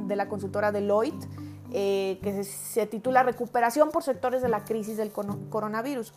de 0.07 0.15
la 0.15 0.27
consultora 0.27 0.71
Deloitte, 0.71 1.27
eh, 1.73 2.19
que 2.21 2.43
se, 2.43 2.85
titula 2.85 3.23
Recuperación 3.23 3.89
por 3.89 4.03
sectores 4.03 4.41
de 4.41 4.49
la 4.49 4.63
crisis 4.63 4.97
del 4.97 5.11
coronavirus. 5.11 6.13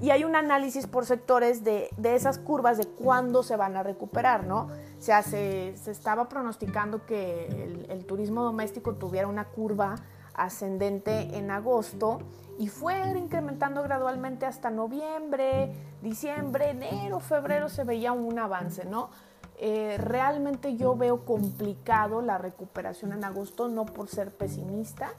Y 0.00 0.10
hay 0.10 0.24
un 0.24 0.34
análisis 0.34 0.86
por 0.86 1.06
sectores 1.06 1.62
de, 1.62 1.90
esas 2.02 2.38
curvas 2.38 2.78
de 2.78 2.86
cuándo 2.86 3.42
se 3.42 3.54
van 3.56 3.76
a 3.76 3.82
recuperar, 3.82 4.44
¿no? 4.44 4.62
O 4.98 5.02
sea, 5.02 5.22
se, 5.22 5.68
estaba 5.68 6.28
pronosticando 6.28 7.06
que 7.06 7.46
el, 7.46 7.86
el 7.90 8.04
turismo 8.04 8.42
doméstico 8.42 8.94
tuviera 8.94 9.28
una 9.28 9.44
curva 9.44 9.94
ascendente 10.34 11.36
en 11.36 11.50
agosto 11.50 12.18
y 12.58 12.68
fue 12.68 12.96
incrementando 13.16 13.82
gradualmente 13.82 14.46
hasta 14.46 14.70
noviembre, 14.70 15.72
diciembre, 16.02 16.70
enero, 16.70 17.20
febrero 17.20 17.68
se 17.68 17.84
veía 17.84 18.12
un 18.12 18.38
avance, 18.38 18.84
¿no? 18.84 19.10
Eh, 19.56 19.96
realmente 19.98 20.76
yo 20.76 20.96
veo 20.96 21.24
complicado 21.24 22.20
la 22.20 22.38
recuperación 22.38 23.12
en 23.12 23.24
agosto, 23.24 23.68
no 23.68 23.86
por 23.86 24.08
ser 24.08 24.32
pesimista, 24.32 25.12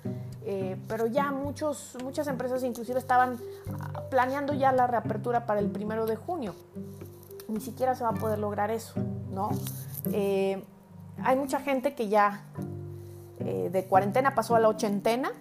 eh, 0.43 0.77
pero 0.89 1.07
ya 1.07 1.31
muchas 1.31 2.27
empresas 2.27 2.61
inclusive 2.63 2.99
estaban 2.99 3.39
ah, 3.79 4.01
planeando 4.09 4.53
ya 4.53 4.73
la 4.73 4.87
reapertura 4.87 5.45
para 5.45 5.61
el 5.61 5.69
primero 5.69 6.05
de 6.05 6.17
junio. 6.17 6.53
Ni 7.47 7.61
siquiera 7.61 7.95
se 7.95 8.03
va 8.03 8.09
a 8.09 8.13
poder 8.13 8.39
lograr 8.39 8.71
eso, 8.71 8.95
¿no? 9.31 9.49
Eh, 10.11 10.61
hay 11.23 11.37
mucha 11.37 11.59
gente 11.59 11.95
que 11.95 12.09
ya 12.09 12.43
de 13.39 13.85
cuarentena 13.85 14.33
pasó 14.33 14.55
a 14.55 14.59
la 14.59 14.69
ochentena 14.69 15.31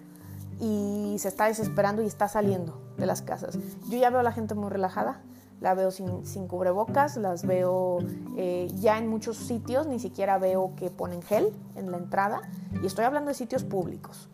y 0.59 1.15
se 1.17 1.27
está 1.27 1.45
desesperando 1.45 2.03
y 2.03 2.05
está 2.05 2.27
saliendo 2.27 2.79
de 2.97 3.07
las 3.07 3.23
casas. 3.23 3.57
Yo 3.89 3.97
ya 3.97 4.09
veo 4.11 4.19
a 4.19 4.23
la 4.23 4.31
gente 4.31 4.53
muy 4.53 4.69
relajada 4.69 5.21
la 5.65 5.73
veo 5.73 5.89
sin, 5.89 6.47
cubrebocas, 6.47 7.17
las 7.17 7.43
veo 7.43 7.97
eh, 8.37 8.67
ya 8.75 8.99
en 8.99 9.07
muchos 9.07 9.35
sitios, 9.35 9.87
ni 9.87 9.97
siquiera 9.97 10.37
veo 10.37 10.73
que 10.75 10.91
ponen 10.91 11.23
gel 11.23 11.51
en 11.75 11.89
la 11.89 11.97
entrada, 11.97 12.41
y 12.83 12.85
estoy 12.85 13.03
hablando 13.03 13.29
de 13.29 13.33
sitios 13.33 13.63
públicos. 13.63 14.29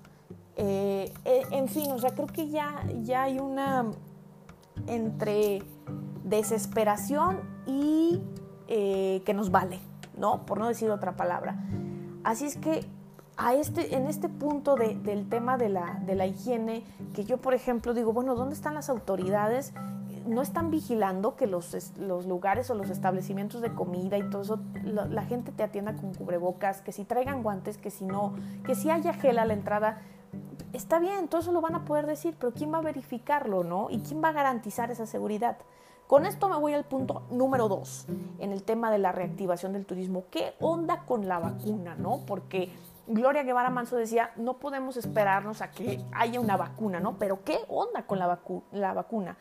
Eh, 0.57 1.13
eh, 1.23 1.43
en 1.51 1.69
fin, 1.69 1.89
o 1.91 1.99
sea, 1.99 2.11
creo 2.11 2.27
que 2.27 2.49
ya, 2.49 2.83
ya 3.03 3.23
hay 3.23 3.39
una 3.39 3.85
entre 4.87 5.63
desesperación 6.25 7.39
y 7.65 8.21
que 8.67 9.33
nos 9.33 9.51
vale, 9.51 9.79
¿no? 10.17 10.45
Por 10.45 10.57
no 10.57 10.67
decir 10.67 10.89
otra 10.91 11.17
palabra. 11.17 11.61
Así 12.23 12.45
es 12.45 12.55
que 12.55 12.85
a 13.35 13.53
este, 13.53 13.95
en 13.97 14.07
este 14.07 14.29
punto 14.29 14.75
del 14.75 15.27
tema 15.27 15.57
de 15.57 15.67
la, 15.67 16.01
de 16.05 16.15
la 16.15 16.25
higiene, 16.25 16.83
que 17.13 17.25
yo, 17.25 17.37
por 17.37 17.53
ejemplo, 17.53 17.93
digo, 17.93 18.13
bueno, 18.13 18.35
¿dónde 18.35 18.55
están 18.55 18.73
las 18.73 18.89
autoridades 18.89 19.73
no 20.31 20.41
están 20.41 20.71
vigilando 20.71 21.35
que 21.35 21.45
los, 21.45 21.93
los, 21.97 22.25
lugares 22.25 22.69
o 22.69 22.75
los 22.75 22.89
establecimientos 22.89 23.61
de 23.61 23.73
comida 23.73 24.17
y 24.17 24.29
todo 24.29 24.41
eso, 24.41 24.59
la, 24.83 25.23
gente 25.23 25.51
te 25.51 25.61
atienda 25.61 25.95
con 25.95 26.13
cubrebocas, 26.13 26.81
que 26.81 26.91
si 26.91 27.03
traigan 27.03 27.43
guantes, 27.43 27.77
que 27.77 27.91
si 27.91 28.05
no, 28.05 28.33
que 28.65 28.73
si 28.73 28.89
haya 28.89 29.13
gel 29.13 29.39
a 29.39 29.45
la 29.45 29.53
entrada. 29.53 30.01
Está 30.71 30.99
bien, 30.99 31.27
todo 31.27 31.41
eso 31.41 31.51
lo 31.51 31.59
van 31.59 31.75
a 31.75 31.83
poder 31.83 32.05
decir, 32.05 32.35
pero 32.39 32.53
¿quién 32.53 32.73
va 32.73 32.77
a 32.77 32.81
verificarlo, 32.81 33.65
no? 33.65 33.89
¿Y 33.89 33.99
quién 33.99 34.23
va 34.23 34.29
a 34.29 34.31
garantizar 34.31 34.89
esa 34.89 35.05
seguridad? 35.05 35.57
Con 36.07 36.25
esto 36.25 36.47
me 36.47 36.57
voy 36.57 36.73
al 36.73 36.85
punto 36.85 37.23
número 37.29 37.67
dos, 37.67 38.05
en 38.39 38.53
el 38.53 38.63
tema 38.63 38.89
de 38.89 38.99
la 38.99 39.11
reactivación 39.11 39.73
del 39.73 39.85
turismo. 39.85 40.25
¿Qué 40.31 40.53
onda 40.59 41.05
con 41.05 41.27
la 41.27 41.39
vacuna, 41.39 41.95
no? 41.95 42.21
Porque 42.25 42.71
Gloria 43.07 43.43
Guevara 43.43 43.69
Manso 43.69 43.97
decía, 43.97 44.31
no 44.37 44.57
podemos 44.57 44.95
esperarnos 44.95 45.61
a 45.61 45.71
que 45.71 46.01
haya 46.13 46.39
una 46.39 46.55
vacuna, 46.55 47.01
¿no? 47.01 47.17
Pero 47.17 47.43
¿qué 47.43 47.59
onda 47.67 48.03
con 48.05 48.19
la, 48.19 48.39
la 48.71 48.93
vacuna? 48.93 49.37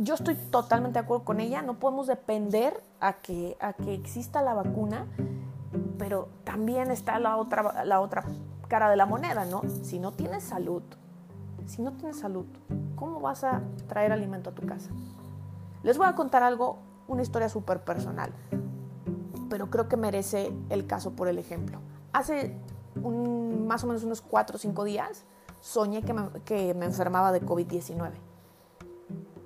Yo 0.00 0.14
estoy 0.14 0.36
totalmente 0.36 0.98
de 0.98 1.04
acuerdo 1.04 1.24
con 1.24 1.40
ella, 1.40 1.60
no 1.62 1.78
podemos 1.78 2.06
depender 2.06 2.80
a 3.00 3.14
que, 3.14 3.56
a 3.60 3.72
que 3.72 3.94
exista 3.94 4.42
la 4.42 4.54
vacuna, 4.54 5.06
pero 5.98 6.28
también 6.44 6.90
está 6.90 7.18
la 7.18 7.36
otra, 7.36 7.84
la 7.84 8.00
otra 8.00 8.24
cara 8.68 8.88
de 8.90 8.96
la 8.96 9.06
moneda, 9.06 9.44
¿no? 9.44 9.62
Si 9.82 9.98
no 9.98 10.12
tienes 10.12 10.44
salud, 10.44 10.82
si 11.66 11.82
no 11.82 11.92
tienes 11.92 12.18
salud, 12.18 12.46
¿cómo 12.94 13.20
vas 13.20 13.42
a 13.42 13.62
traer 13.88 14.12
alimento 14.12 14.50
a 14.50 14.54
tu 14.54 14.64
casa? 14.66 14.90
Les 15.82 15.98
voy 15.98 16.06
a 16.06 16.14
contar 16.14 16.42
algo, 16.44 16.78
una 17.08 17.22
historia 17.22 17.48
súper 17.48 17.82
personal, 17.82 18.32
pero 19.50 19.68
creo 19.68 19.88
que 19.88 19.96
merece 19.96 20.52
el 20.70 20.86
caso 20.86 21.12
por 21.12 21.26
el 21.26 21.38
ejemplo. 21.38 21.80
Hace 22.12 22.54
más 22.94 23.82
o 23.82 23.88
menos 23.88 24.04
unos 24.04 24.20
4 24.20 24.56
o 24.56 24.58
5 24.58 24.84
días 24.84 25.24
soñé 25.60 26.02
que 26.02 26.12
me, 26.12 26.30
que 26.44 26.74
me 26.74 26.86
enfermaba 26.86 27.32
de 27.32 27.42
COVID-19 27.44 28.27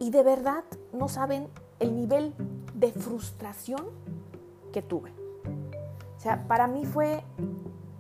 y 0.03 0.11
de 0.11 0.25
verdad 0.25 0.65
no 0.93 1.09
saben 1.09 1.47
el 1.79 1.95
nivel 1.95 2.35
de 2.75 2.91
frustración 2.91 3.85
que 4.73 4.83
tuve. 4.83 5.13
O 6.17 6.21
sea, 6.21 6.49
para 6.49 6.67
mí 6.67 6.85
fue 6.85 7.23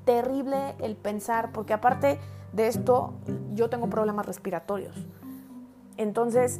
terrible 0.04 0.74
el 0.80 0.96
pensar, 0.96 1.52
porque 1.52 1.72
aparte 1.72 2.18
de 2.52 2.66
esto, 2.66 3.12
yo 3.54 3.70
tengo 3.70 3.88
problemas 3.88 4.26
respiratorios. 4.26 4.96
Entonces, 5.96 6.58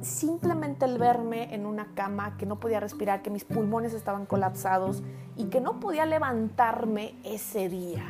simplemente 0.00 0.86
el 0.86 0.96
verme 0.96 1.54
en 1.54 1.66
una 1.66 1.88
cama, 1.94 2.38
que 2.38 2.46
no 2.46 2.58
podía 2.58 2.80
respirar, 2.80 3.20
que 3.20 3.28
mis 3.28 3.44
pulmones 3.44 3.92
estaban 3.92 4.24
colapsados 4.24 5.02
y 5.36 5.44
que 5.46 5.60
no 5.60 5.80
podía 5.80 6.06
levantarme 6.06 7.14
ese 7.24 7.68
día 7.68 8.04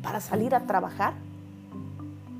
para 0.00 0.20
salir 0.20 0.54
a 0.54 0.60
trabajar, 0.60 1.14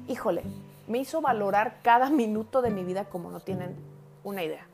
híjole, 0.06 0.44
me 0.88 0.98
hizo 0.98 1.20
valorar 1.20 1.80
cada 1.82 2.10
minuto 2.10 2.62
de 2.62 2.70
mi 2.70 2.82
vida 2.82 3.04
como 3.08 3.30
no 3.30 3.40
tienen 3.40 3.76
una 4.24 4.42
idea. 4.42 4.66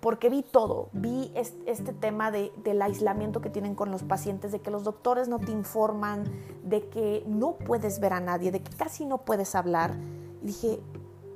Porque 0.00 0.30
vi 0.30 0.42
todo, 0.42 0.88
vi 0.92 1.32
este, 1.36 1.92
tema 1.92 2.32
del 2.32 2.82
aislamiento 2.82 3.40
que 3.40 3.50
tienen 3.50 3.76
con 3.76 3.92
los 3.92 4.02
pacientes, 4.02 4.50
de 4.50 4.58
que 4.58 4.72
los 4.72 4.82
doctores 4.82 5.28
no 5.28 5.38
te 5.38 5.52
informan, 5.52 6.24
de 6.64 6.88
que 6.88 7.22
no 7.28 7.52
puedes 7.52 8.00
ver 8.00 8.12
a 8.12 8.18
nadie, 8.18 8.50
de 8.50 8.62
que 8.62 8.76
casi 8.76 9.06
no 9.06 9.18
puedes 9.18 9.54
hablar. 9.54 9.94
Y 10.42 10.46
dije, 10.46 10.80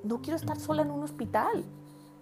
no 0.02 0.20
quiero 0.20 0.36
estar 0.36 0.58
sola 0.58 0.82
en 0.82 0.90
un 0.90 1.04
hospital, 1.04 1.64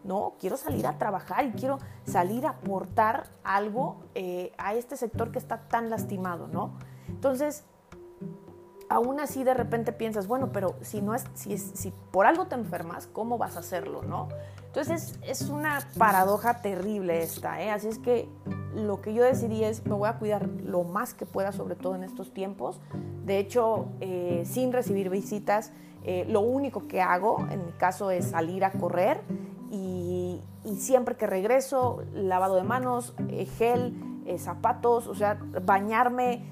no, 0.05 0.35
quiero 0.39 0.59
salir 0.59 0.87
a 0.87 0.99
trabajar 0.99 1.47
y 1.47 1.53
quiero 1.53 1.79
salir 2.05 2.45
a 2.45 2.51
aportar 2.51 3.31
algo 3.43 4.03
eh, 4.15 4.53
a 4.59 4.75
este 4.75 4.99
sector 4.99 5.33
que 5.33 5.39
está 5.39 5.67
tan 5.69 5.89
lastimado, 5.89 6.47
¿no? 6.47 6.75
Entonces, 7.09 7.65
aún 8.89 9.21
así 9.21 9.45
de 9.45 9.55
repente 9.55 9.93
piensas, 9.93 10.27
bueno, 10.27 10.51
pero 10.53 10.77
si 10.81 11.03
no 11.03 11.15
es, 11.15 11.25
si, 11.35 11.57
si 11.59 11.93
por 12.11 12.27
algo 12.27 12.47
te 12.47 12.55
enfermas, 12.55 13.07
¿cómo 13.07 13.39
vas 13.39 13.57
a 13.57 13.61
hacerlo, 13.61 14.03
no? 14.03 14.29
Entonces 14.77 15.17
es, 15.23 15.43
una 15.51 15.87
paradoja 15.97 16.61
terrible 16.61 17.23
esta, 17.23 17.63
¿eh? 17.63 17.71
Así 17.71 17.87
es 17.87 18.01
que 18.01 18.29
lo 18.75 19.01
que 19.01 19.15
yo 19.15 19.23
decidí 19.23 19.63
es, 19.63 19.87
me 19.87 19.95
voy 19.95 20.09
a 20.09 20.15
cuidar 20.15 20.49
lo 20.49 20.83
más 20.83 21.15
que 21.15 21.27
pueda, 21.27 21.53
sobre 21.53 21.77
todo 21.77 21.95
en 21.95 22.03
estos 22.03 22.35
tiempos. 22.35 22.81
De 23.25 23.39
hecho, 23.39 23.87
eh, 24.01 24.43
sin 24.45 24.73
recibir 24.73 25.11
visitas, 25.11 25.71
eh, 26.03 26.27
lo 26.29 26.41
único 26.41 26.89
que 26.89 27.01
hago, 27.01 27.47
en 27.53 27.65
mi 27.67 27.71
caso, 27.71 28.11
es 28.11 28.31
salir 28.31 28.65
a 28.65 28.73
correr 28.73 29.23
y, 29.71 30.43
y 30.65 30.77
siempre 30.81 31.17
que 31.17 31.29
regreso, 31.29 32.03
lavado 32.13 32.57
de 32.57 32.65
manos, 32.65 33.15
eh, 33.29 33.47
gel, 33.47 33.95
zapatos, 34.39 35.07
o 35.07 35.15
sea, 35.15 35.39
bañarme 35.65 36.43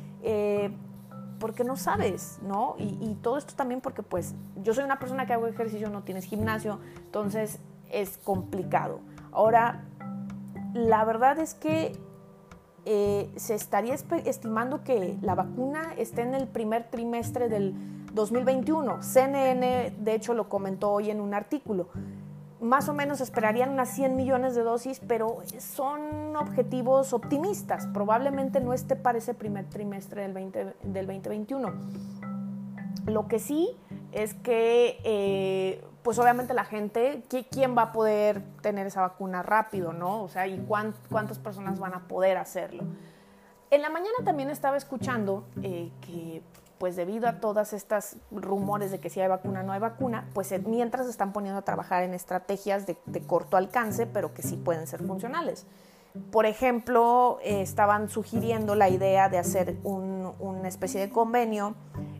porque 1.42 1.64
no 1.64 1.76
sabes, 1.76 2.38
¿no? 2.40 2.76
Y, 2.78 3.16
todo 3.20 3.36
esto 3.36 3.54
también 3.56 3.80
porque 3.80 4.04
pues 4.04 4.32
yo 4.62 4.74
soy 4.74 4.84
una 4.84 5.00
persona 5.00 5.26
que 5.26 5.32
hago 5.32 5.48
ejercicio, 5.48 5.90
no 5.90 6.04
tienes 6.04 6.24
gimnasio, 6.24 6.78
entonces 6.98 7.58
es 7.90 8.16
complicado. 8.18 9.00
Ahora, 9.32 9.82
la 10.72 11.04
verdad 11.04 11.40
es 11.40 11.54
que 11.54 11.98
eh, 12.84 13.28
se 13.34 13.56
estaría 13.56 13.92
estimando 13.92 14.84
que 14.84 15.18
la 15.20 15.34
vacuna 15.34 15.94
esté 15.98 16.22
en 16.22 16.36
el 16.36 16.46
primer 16.46 16.88
trimestre 16.90 17.48
del 17.48 17.74
2021. 18.14 19.02
CNN, 19.02 19.96
de 19.98 20.14
hecho, 20.14 20.34
lo 20.34 20.48
comentó 20.48 20.92
hoy 20.92 21.10
en 21.10 21.20
un 21.20 21.34
artículo 21.34 21.88
más 22.62 22.88
o 22.88 22.94
menos 22.94 23.20
esperarían 23.20 23.70
unas 23.70 23.90
100 23.90 24.14
millones 24.14 24.54
de 24.54 24.62
dosis, 24.62 25.00
pero 25.06 25.38
son 25.58 26.36
objetivos 26.36 27.12
optimistas. 27.12 27.88
Probablemente 27.88 28.60
no 28.60 28.72
esté 28.72 28.94
para 28.94 29.18
ese 29.18 29.34
primer 29.34 29.68
trimestre 29.68 30.22
del, 30.28 30.52
2021. 31.06 31.72
Lo 33.06 33.26
que 33.26 33.40
sí 33.40 33.76
es 34.12 34.34
que, 34.34 35.00
eh, 35.02 35.84
pues 36.04 36.20
obviamente 36.20 36.54
la 36.54 36.64
gente, 36.64 37.24
¿quién 37.50 37.76
va 37.76 37.82
a 37.82 37.92
poder 37.92 38.42
tener 38.60 38.86
esa 38.86 39.00
vacuna 39.00 39.42
rápido, 39.42 39.92
no? 39.92 40.22
O 40.22 40.28
sea, 40.28 40.46
¿y 40.46 40.58
cuántas 40.58 41.40
personas 41.40 41.80
van 41.80 41.94
a 41.94 42.06
poder 42.06 42.36
hacerlo? 42.36 42.84
En 43.72 43.82
la 43.82 43.90
mañana 43.90 44.18
también 44.24 44.50
estaba 44.50 44.76
escuchando 44.76 45.44
eh, 45.62 45.90
que 46.00 46.42
pues 46.82 46.96
debido 46.96 47.28
a 47.28 47.34
todas 47.38 47.74
estas 47.74 48.16
rumores 48.32 48.90
de 48.90 48.98
que 48.98 49.08
si 49.08 49.20
hay 49.20 49.28
vacuna 49.28 49.62
no 49.62 49.72
hay 49.72 49.78
vacuna, 49.78 50.28
pues 50.34 50.50
eh, 50.50 50.58
mientras 50.58 51.06
están 51.06 51.32
poniendo 51.32 51.60
a 51.60 51.62
trabajar 51.62 52.02
en 52.02 52.12
estrategias 52.12 52.88
de, 52.88 52.96
corto 53.24 53.56
alcance, 53.56 54.04
pero 54.08 54.34
que 54.34 54.42
sí 54.42 54.56
pueden 54.56 54.88
ser 54.88 55.00
funcionales. 55.06 55.64
Por 56.32 56.44
ejemplo, 56.44 57.38
eh, 57.44 57.62
estaban 57.62 58.08
sugiriendo 58.08 58.74
la 58.74 58.88
idea 58.88 59.28
de 59.28 59.38
hacer 59.38 59.76
una 59.84 60.66
especie 60.66 61.00
de 61.00 61.08
convenio 61.08 61.76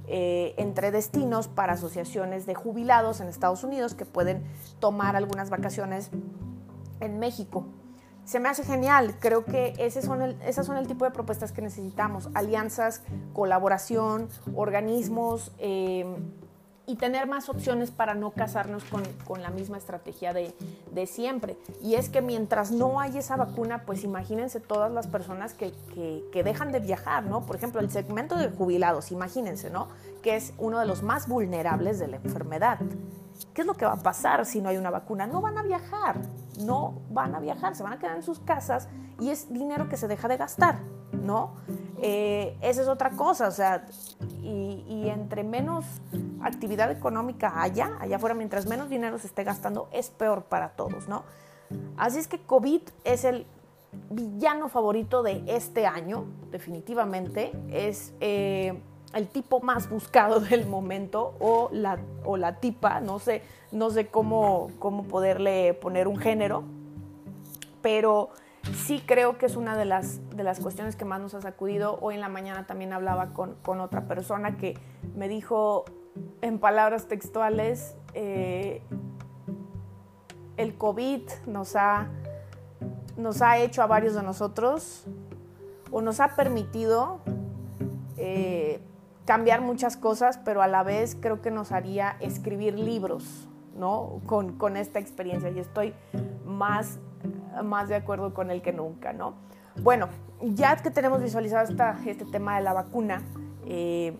eh, 0.07 0.55
entre 0.59 0.93
destinos 0.93 1.49
para 1.49 1.73
asociaciones 1.73 2.47
de 2.47 2.55
jubilados 2.55 3.21
en 3.21 3.27
Estados 3.27 3.65
Unidos 3.65 3.97
que 3.97 4.05
pueden 4.05 4.45
tomar 4.79 5.17
algunas 5.17 5.51
vacaciones 5.51 6.13
en 7.01 7.19
México 7.19 7.67
se 8.25 8.41
me 8.41 8.49
hace 8.49 8.65
genial. 8.65 9.15
Creo 9.19 9.45
que 9.45 9.75
ese 9.79 10.03
son 10.03 10.23
el, 10.23 10.41
esas 10.43 10.67
son 10.67 10.77
el 10.77 10.87
tipo 10.87 11.05
de 11.05 11.11
propuestas 11.11 11.53
que 11.53 11.63
necesitamos. 11.63 12.29
Alianzas, 12.35 13.03
colaboración, 13.33 14.29
organismos 14.55 15.53
eh, 15.59 16.05
y 16.87 16.97
tener 16.97 17.27
más 17.27 17.49
opciones 17.49 17.91
para 17.91 18.15
no 18.15 18.33
casarnos 18.33 18.85
con, 18.85 19.03
la 19.41 19.51
misma 19.51 19.79
estrategia 19.79 20.33
de, 20.33 21.07
siempre. 21.07 21.57
Y 21.81 21.95
es 21.95 22.09
que 22.09 22.23
mientras 22.23 22.71
no 22.71 23.01
hay 23.01 23.19
esa 23.19 23.37
vacuna, 23.37 23.85
pues 23.87 24.05
imagínense 24.05 24.61
todas 24.61 24.91
las 24.91 25.07
personas 25.07 25.55
que, 25.55 25.73
que, 26.33 26.43
dejan 26.43 26.73
de 26.73 26.81
viajar, 26.81 27.25
¿no? 27.25 27.47
Por 27.47 27.57
ejemplo, 27.57 27.81
el 27.81 27.91
segmento 27.91 28.37
de 28.37 28.51
jubilados, 28.51 29.13
imagínense, 29.13 29.71
¿no? 29.71 29.89
Que 30.23 30.37
es 30.37 30.53
uno 30.59 30.79
de 30.81 30.87
los 30.87 31.03
más 31.03 31.29
vulnerables 31.29 31.99
de 31.99 32.09
la 32.09 32.17
enfermedad. 32.17 32.79
¿Qué 33.55 33.63
es 33.63 33.67
lo 33.67 33.75
que 33.75 33.85
va 33.85 33.93
a 33.93 34.03
pasar 34.03 34.45
si 34.47 34.61
no 34.61 34.69
hay 34.69 34.77
una 34.77 34.91
vacuna? 34.91 35.27
No 35.27 35.41
van 35.41 35.59
a 35.59 35.63
viajar, 35.63 36.21
no 36.61 37.03
van 37.11 37.35
a 37.35 37.41
viajar, 37.41 37.75
se 37.75 37.83
van 37.83 37.95
a 37.95 37.99
quedar 37.99 38.17
en 38.17 38.23
sus 38.23 38.41
casas 38.41 38.89
y 39.21 39.31
es 39.31 39.53
dinero 39.53 39.89
que 39.89 39.97
se 39.97 40.09
deja 40.09 40.29
de 40.29 40.37
gastar, 40.37 40.79
¿no? 41.13 41.55
Eh, 42.01 42.57
esa 42.61 42.83
es 42.83 42.89
otra 42.89 43.11
cosa, 43.11 43.49
o 43.49 43.53
sea, 43.53 43.87
y, 44.43 45.09
entre 45.09 45.45
menos 45.45 45.85
actividad 46.43 46.91
económica 46.91 47.63
haya, 47.63 47.93
allá 48.01 48.17
afuera, 48.17 48.35
mientras 48.35 48.67
menos 48.67 48.89
dinero 48.89 49.19
se 49.19 49.27
esté 49.27 49.45
gastando, 49.45 49.89
es 49.93 50.11
peor 50.11 50.45
para 50.45 50.71
todos, 50.71 51.09
¿no? 51.09 51.25
Así 51.97 52.19
es 52.19 52.29
que 52.29 52.41
COVID 52.41 52.83
es 53.05 53.25
el 53.25 53.47
villano 54.11 54.69
favorito 54.69 55.23
de 55.23 55.45
este 55.47 55.87
año, 55.87 56.25
definitivamente. 56.51 57.53
Es 57.71 58.13
eh, 58.21 58.81
el 59.15 59.29
tipo 59.29 59.61
más 59.61 59.89
buscado 59.89 60.41
del 60.41 60.67
momento 60.67 61.35
o 61.41 61.69
la, 61.73 61.99
o 62.25 62.37
la 62.37 62.57
tipa, 62.57 63.01
no 63.01 63.19
sé, 63.19 63.43
no 63.71 63.91
sé 63.91 64.07
cómo, 64.07 64.71
cómo 64.79 65.05
poderle 65.05 65.75
poner 65.75 66.09
un 66.09 66.17
género, 66.17 66.65
pero 67.81 68.31
sí 68.87 69.03
creo 69.05 69.39
que 69.39 69.47
es 69.47 69.57
una 69.57 69.77
de 69.77 69.85
las, 69.85 70.21
de 70.31 70.45
las 70.45 70.61
cuestiones 70.61 70.97
que 70.97 71.05
más 71.05 71.21
nos 71.21 71.35
ha 71.35 71.43
sacudido. 71.43 71.99
Hoy 72.01 72.15
en 72.15 72.21
la 72.21 72.29
mañana 72.29 72.67
también 72.67 72.93
hablaba 72.93 73.33
con, 73.33 73.57
con 73.63 73.81
otra 73.81 74.07
persona 74.07 74.57
que 74.57 74.79
me 75.17 75.29
dijo 75.29 75.85
en 76.41 76.59
palabras 76.59 77.07
textuales, 77.07 77.97
eh, 78.15 78.83
el 80.57 80.77
COVID 80.77 81.23
nos 81.47 81.77
ha, 81.77 82.09
nos 83.17 83.43
ha 83.43 83.59
hecho 83.59 83.83
a 83.83 83.87
varios 83.87 84.15
de 84.15 84.23
nosotros 84.23 85.05
o 85.91 86.03
nos 86.03 86.21
ha 86.21 86.37
permitido 86.37 87.21
eh, 88.17 88.81
cambiar 89.33 89.63
muchas 89.63 89.97
cosas, 89.97 90.39
pero 90.45 90.61
a 90.61 90.67
la 90.67 90.83
vez 90.83 91.17
creo 91.19 91.41
que 91.41 91.51
nos 91.51 91.73
haría 91.73 92.19
escribir 92.21 92.79
libros, 92.79 93.49
¿no? 93.75 94.21
Con, 94.27 94.59
con 94.59 94.77
esta 94.77 94.99
experiencia 94.99 95.49
y 95.49 95.59
estoy 95.59 95.95
más, 96.45 96.99
más 97.65 97.89
de 97.89 97.95
acuerdo 97.95 98.35
con 98.35 98.51
él 98.51 98.61
que 98.61 98.75
nunca, 98.75 99.15
¿no? 99.15 99.37
Bueno, 99.81 100.11
ya 100.43 100.77
que 100.77 100.91
tenemos 100.91 101.23
visualizado 101.23 101.67
esta, 101.67 101.99
este 102.05 102.27
tema 102.27 102.57
de 102.57 102.63
la 102.63 102.75
vacuna, 102.75 103.23
eh, 103.65 104.19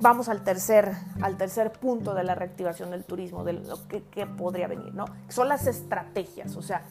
vamos 0.00 0.28
al 0.28 0.44
tercer, 0.44 0.92
al 1.20 1.36
tercer 1.36 1.72
punto 1.72 2.14
de 2.14 2.22
la 2.22 2.36
reactivación 2.36 2.92
del 2.92 3.02
turismo, 3.02 3.42
de 3.42 3.54
lo 3.54 3.88
que, 3.88 4.24
podría 4.24 4.68
venir, 4.68 4.94
¿no? 4.94 5.06
Son 5.26 5.48
las 5.48 5.66
estrategias, 5.66 6.54
o 6.54 6.62
sea, 6.62 6.82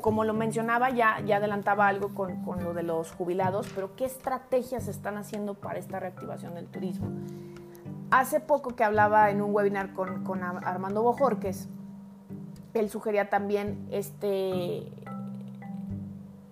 como 0.00 0.24
lo 0.24 0.32
mencionaba, 0.34 0.90
ya, 0.90 1.20
ya 1.20 1.36
adelantaba 1.36 1.88
algo 1.88 2.14
con, 2.14 2.42
con, 2.44 2.62
lo 2.62 2.72
de 2.72 2.82
los 2.82 3.12
jubilados, 3.12 3.68
pero 3.74 3.96
¿qué 3.96 4.04
estrategias 4.04 4.88
están 4.88 5.16
haciendo 5.16 5.54
para 5.54 5.78
esta 5.78 5.98
reactivación 5.98 6.54
del 6.54 6.66
turismo? 6.66 7.08
Hace 8.10 8.40
poco 8.40 8.74
que 8.76 8.84
hablaba 8.84 9.30
en 9.30 9.42
un 9.42 9.54
webinar 9.54 9.92
con, 9.92 10.24
con 10.24 10.42
Armando 10.42 11.02
Bojorques, 11.02 11.68
él 12.74 12.88
sugería 12.90 13.28
también 13.28 13.88
este, 13.90 14.78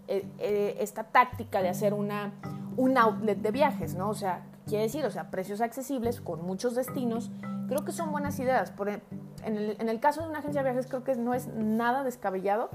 eh, 0.08 0.26
eh, 0.38 0.76
esta 0.80 1.04
táctica 1.04 1.62
de 1.62 1.68
hacer 1.68 1.94
una, 1.94 2.32
un 2.76 2.98
outlet 2.98 3.38
de 3.38 3.50
viajes, 3.52 3.94
¿no? 3.94 4.10
O 4.10 4.14
sea, 4.14 4.42
Quiere 4.66 4.82
decir, 4.82 5.04
o 5.04 5.10
sea, 5.12 5.30
precios 5.30 5.60
accesibles 5.60 6.20
con 6.20 6.44
muchos 6.44 6.74
destinos, 6.74 7.30
creo 7.68 7.84
que 7.84 7.92
son 7.92 8.10
buenas 8.10 8.36
ideas. 8.40 8.72
Por, 8.72 8.88
en, 8.88 9.00
en 9.44 9.88
el 9.88 10.00
caso 10.00 10.22
de 10.22 10.28
una 10.28 10.40
agencia 10.40 10.64
de 10.64 10.70
viajes 10.70 10.88
creo 10.88 11.04
que 11.04 11.14
no 11.14 11.34
es 11.34 11.46
nada 11.46 12.02
descabellado 12.02 12.70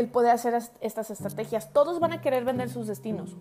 el 0.00 0.08
poder 0.08 0.32
hacer 0.32 0.60
estas 0.80 1.10
estrategias. 1.10 1.72
Todos 1.72 2.00
van 2.00 2.12
a 2.12 2.20
querer 2.20 2.44
vender 2.44 2.70
sus 2.70 2.86
destinos, 2.86 3.36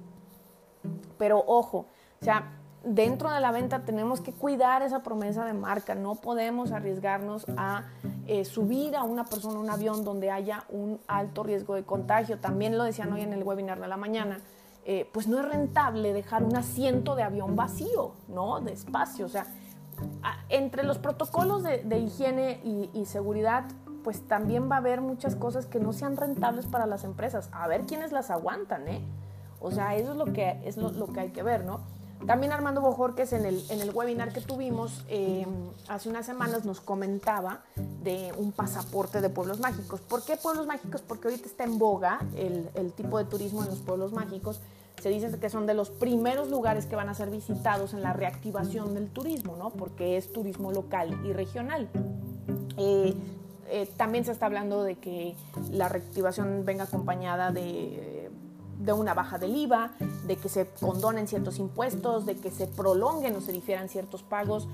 pero 1.18 1.44
ojo, 1.48 1.88
o 2.22 2.25
sea, 2.25 2.60
dentro 2.84 3.30
de 3.32 3.39
la 3.39 3.51
venta 3.51 3.84
tenemos 3.86 4.22
que 4.22 4.32
cuidar 4.32 4.82
esa 4.82 5.04
promesa 5.04 5.46
de 5.46 5.54
marca. 5.54 5.96
No 5.96 6.16
podemos 6.16 6.72
arriesgarnos 6.72 7.46
a 7.58 7.86
eh, 8.28 8.46
subir 8.46 8.96
a 8.96 9.04
una 9.04 9.25
persona 9.25 9.58
a 9.58 9.60
un 9.60 9.70
avión 9.70 10.04
donde 10.04 10.32
haya 10.32 10.66
un 10.70 11.00
alto 11.08 11.44
riesgo 11.44 11.75
de 11.75 11.84
contagio. 11.84 12.39
También 12.39 12.78
lo 12.78 12.84
decían 12.84 13.12
hoy 13.12 13.22
en 13.22 13.34
el 13.34 13.44
webinar 13.44 13.80
de 13.80 13.88
la 13.88 13.98
mañana. 13.98 14.39
Eh, 14.86 15.10
pues 15.12 15.28
no 15.28 15.39
es 15.39 15.46
rentable 15.46 16.13
dejar 16.13 16.43
un 16.43 16.56
asiento 16.56 17.15
de 17.15 17.24
avión 17.24 17.56
vacío, 17.56 18.13
¿no? 18.28 18.60
De 18.60 18.72
espacio. 18.74 19.26
O 19.26 19.30
sea, 19.30 19.45
entre 20.48 20.84
los 20.84 20.98
protocolos 20.98 21.63
de, 21.63 22.00
higiene 22.00 22.62
y, 22.63 23.06
seguridad, 23.06 23.65
pues 24.04 24.28
también 24.28 24.70
va 24.70 24.76
a 24.76 24.80
haber 24.80 25.02
muchas 25.02 25.36
cosas 25.36 25.66
que 25.66 25.80
no 25.80 25.94
sean 25.94 26.18
rentables 26.18 26.66
para 26.66 26.86
las 26.86 27.04
empresas. 27.04 27.50
A 27.52 27.68
ver 27.68 27.82
quiénes 27.82 28.12
las 28.12 28.30
aguantan, 28.30 28.88
¿eh? 28.88 29.02
O 29.60 29.72
sea, 29.72 29.96
eso 29.96 30.12
es 30.12 30.18
lo 30.18 30.26
que, 30.26 30.62
es 30.66 30.78
lo, 30.78 31.08
que 31.08 31.20
hay 31.20 31.30
que 31.30 31.44
ver, 31.44 31.66
¿no? 31.66 31.82
También 32.26 32.52
Armando 32.52 32.82
Bojorques 32.82 33.32
en 33.34 33.46
el, 33.46 33.64
en 33.70 33.80
el 33.82 33.92
webinar 33.92 34.34
que 34.34 34.42
tuvimos 34.42 35.06
eh, 35.08 35.46
hace 35.88 36.10
unas 36.10 36.26
semanas 36.26 36.66
nos 36.66 36.82
comentaba 36.82 37.62
de 38.04 38.34
un 38.38 38.52
pasaporte 38.52 39.22
de 39.22 39.30
pueblos 39.30 39.60
mágicos. 39.60 40.02
¿Por 40.02 40.24
qué 40.24 40.36
pueblos 40.36 40.68
mágicos? 40.68 41.02
Porque 41.02 41.30
ahorita 41.30 41.48
está 41.48 41.64
en 41.64 41.80
boga 41.80 42.20
el, 42.36 42.70
el 42.76 42.92
tipo 42.92 43.18
de 43.18 43.26
turismo 43.26 43.64
en 43.64 43.70
los 43.70 43.80
pueblos 43.80 44.12
mágicos 44.12 44.60
se 45.02 45.10
dice 45.10 45.32
que 45.40 45.50
son 45.50 45.66
de 45.66 45.74
los 45.74 45.90
primeros 45.90 46.50
lugares 46.50 46.86
que 46.86 46.96
van 46.96 47.10
a 47.10 47.14
ser 47.14 47.30
visitados 47.30 47.94
en 47.94 48.02
la 48.02 48.14
reactivación 48.14 48.94
del 48.94 49.10
turismo, 49.10 49.56
¿no? 49.58 49.70
Porque 49.70 50.18
es 50.18 50.32
turismo 50.32 50.72
local 50.72 51.18
y 51.26 51.34
regional. 51.34 51.88
Eh, 52.78 53.16
eh, 53.69 53.89
también 53.97 54.25
se 54.25 54.32
está 54.32 54.45
hablando 54.45 54.84
de 54.84 54.95
que 54.95 55.36
la 55.71 55.89
reactivación 55.89 56.65
venga 56.65 56.86
acompañada 56.86 57.51
de, 57.51 58.29
de, 58.79 58.93
una 58.93 59.13
baja 59.13 59.38
del 59.38 59.55
IVA, 59.55 59.91
de 60.25 60.36
que 60.36 60.49
se 60.49 60.67
condonen 60.79 61.27
ciertos 61.27 61.60
impuestos, 61.60 62.25
de 62.25 62.38
que 62.38 62.51
se 62.51 62.67
prolonguen 62.67 63.36
o 63.36 63.41
se 63.41 63.51
difieran 63.51 63.89
ciertos 63.89 64.23
pagos 64.23 64.67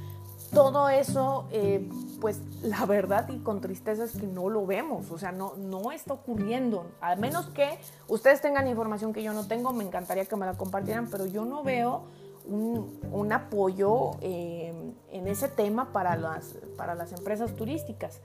todo 0.53 0.89
eso, 0.89 1.47
eh, 1.51 1.88
pues 2.21 2.41
la 2.63 2.86
verdad 2.86 3.27
y 3.29 3.39
con 3.39 3.62
tristeza 3.62 4.03
es 4.03 4.12
que 4.12 4.27
no 4.27 4.49
lo 4.49 4.65
vemos, 4.65 5.12
o 5.12 5.17
sea, 5.17 5.31
no, 5.31 5.55
no 5.58 5.91
está 5.91 6.13
ocurriendo. 6.13 6.88
A 7.01 7.15
menos 7.15 7.47
que 7.47 7.77
ustedes 8.08 8.41
tengan 8.41 8.67
información 8.67 9.13
que 9.13 9.23
yo 9.23 9.34
no 9.34 9.47
tengo, 9.47 9.73
me 9.73 9.84
encantaría 9.84 10.25
que 10.25 10.36
me 10.36 10.45
la 10.45 10.53
compartieran, 10.55 11.10
pero 11.10 11.25
yo 11.25 11.45
no 11.45 11.63
veo 11.63 12.03
un, 12.47 13.31
apoyo 13.31 14.12
eh, 14.21 14.71
en 15.12 15.27
ese 15.27 15.47
tema 15.47 15.91
para 15.91 16.15
las, 16.15 16.55
para 16.77 16.93
las 16.95 17.12
empresas 17.12 17.55
turísticas. 17.55 18.21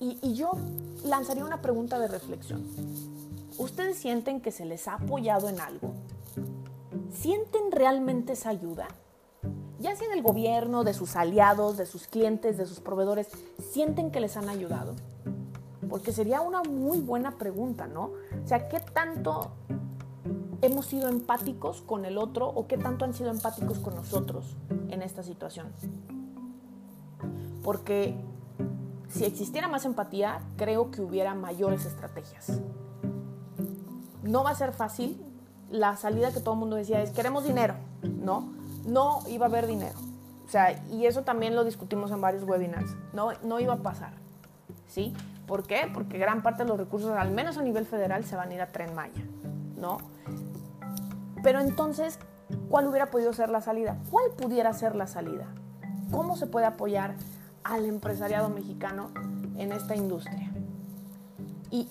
Y, 0.00 0.34
yo 0.34 0.52
lanzaría 1.04 1.44
una 1.44 1.60
pregunta 1.60 1.98
de 1.98 2.08
reflexión. 2.08 2.66
¿Ustedes 3.58 3.98
sienten 3.98 4.40
que 4.40 4.50
se 4.50 4.64
les 4.64 4.88
ha 4.88 4.94
apoyado 4.94 5.50
en 5.50 5.60
algo? 5.60 5.92
¿Sienten 7.12 7.70
realmente 7.70 8.32
esa 8.32 8.48
ayuda? 8.48 8.88
ya 9.80 9.96
sea 9.96 10.08
del 10.10 10.22
gobierno, 10.22 10.84
de 10.84 10.92
sus 10.92 11.16
aliados, 11.16 11.78
de 11.78 11.86
sus 11.86 12.06
clientes, 12.06 12.58
de 12.58 12.66
sus 12.66 12.80
proveedores, 12.80 13.28
sienten 13.72 14.10
que 14.10 14.20
les 14.20 14.36
han 14.36 14.50
ayudado? 14.50 14.94
Porque 15.88 16.12
sería 16.12 16.42
una 16.42 16.62
muy 16.62 17.00
buena 17.00 17.38
pregunta, 17.38 17.86
¿no? 17.86 18.10
O 18.44 18.46
sea, 18.46 18.68
¿qué 18.68 18.78
tanto 18.78 19.52
hemos 20.60 20.84
sido 20.84 21.08
empáticos 21.08 21.80
con 21.80 22.04
el 22.04 22.18
otro 22.18 22.46
o 22.46 22.66
qué 22.66 22.76
tanto 22.76 23.06
han 23.06 23.14
sido 23.14 23.30
empáticos 23.30 23.78
con 23.78 23.94
nosotros 23.94 24.54
en 24.90 25.00
esta 25.00 25.22
situación? 25.22 25.68
Porque 27.62 28.14
si 29.10 29.24
existiera 29.24 29.68
más 29.68 29.84
empatía, 29.84 30.40
creo 30.56 30.90
que 30.90 31.02
hubiera 31.02 31.34
mayores 31.34 31.84
estrategias. 31.84 32.60
No 34.22 34.42
va 34.42 34.50
a 34.50 34.54
ser 34.54 34.72
fácil. 34.72 35.22
La 35.70 35.96
salida 35.96 36.32
que 36.32 36.40
todo 36.40 36.54
el 36.54 36.60
mundo 36.60 36.76
decía 36.76 37.02
es, 37.02 37.10
queremos 37.10 37.44
dinero, 37.44 37.74
¿no? 38.02 38.60
no 38.84 39.20
iba 39.28 39.46
a 39.46 39.48
haber 39.48 39.66
dinero. 39.66 39.98
O 40.46 40.50
sea, 40.50 40.82
y 40.90 41.06
eso 41.06 41.22
también 41.22 41.54
lo 41.54 41.64
discutimos 41.64 42.10
en 42.10 42.20
varios 42.20 42.42
webinars. 42.44 42.96
No, 43.12 43.30
no 43.42 43.60
iba 43.60 43.74
a 43.74 43.78
pasar. 43.78 44.12
¿Sí? 44.88 45.14
¿Por 45.46 45.66
qué? 45.66 45.88
Porque 45.92 46.18
gran 46.18 46.42
parte 46.42 46.64
de 46.64 46.68
los 46.68 46.78
recursos, 46.78 47.12
al 47.16 47.30
menos 47.30 47.58
a 47.58 47.62
nivel 47.62 47.86
federal, 47.86 48.24
se 48.24 48.36
van 48.36 48.50
a 48.50 48.54
ir 48.54 48.60
a 48.60 48.72
Tren 48.72 48.94
Maya. 48.94 49.22
¿No? 49.76 49.98
Pero 51.42 51.60
entonces, 51.60 52.18
¿cuál 52.68 52.88
hubiera 52.88 53.06
podido 53.06 53.32
ser 53.32 53.48
la 53.48 53.60
salida? 53.60 53.96
¿Cuál 54.10 54.30
pudiera 54.36 54.72
ser 54.72 54.96
la 54.96 55.06
salida? 55.06 55.46
¿Cómo 56.10 56.36
se 56.36 56.46
puede 56.46 56.66
apoyar 56.66 57.14
al 57.64 57.84
empresariado 57.84 58.48
mexicano 58.48 59.10
en 59.56 59.72
esta 59.72 59.94
industria? 59.96 60.52
Y 61.70 61.88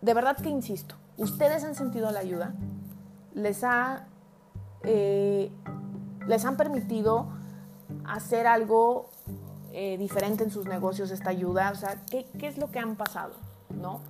de 0.00 0.14
verdad 0.14 0.36
que 0.36 0.48
insisto, 0.48 0.96
¿ustedes 1.16 1.64
han 1.64 1.74
sentido 1.74 2.10
la 2.10 2.20
ayuda? 2.20 2.54
¿Les 3.34 3.64
ha 3.64 4.06
eh, 4.84 5.50
les 6.26 6.44
han 6.44 6.56
permitido 6.56 7.26
hacer 8.04 8.46
algo 8.46 9.08
eh, 9.72 9.96
diferente 9.98 10.44
en 10.44 10.50
sus 10.50 10.66
negocios 10.66 11.10
esta 11.10 11.30
ayuda? 11.30 11.70
O 11.70 11.74
sea, 11.74 11.98
¿qué, 12.10 12.26
es 12.40 12.58
lo 12.58 12.70
que 12.70 12.78
han 12.78 12.96
pasado? 12.96 13.34
¿No? 13.70 14.00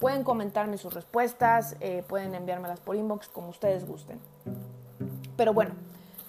Pueden 0.00 0.22
comentarme 0.22 0.78
sus 0.78 0.94
respuestas, 0.94 1.76
eh, 1.80 2.04
pueden 2.06 2.34
enviármelas 2.34 2.80
por 2.80 2.96
inbox 2.96 3.28
como 3.28 3.48
ustedes 3.48 3.86
gusten. 3.86 4.18
Pero 5.36 5.52
bueno, 5.52 5.72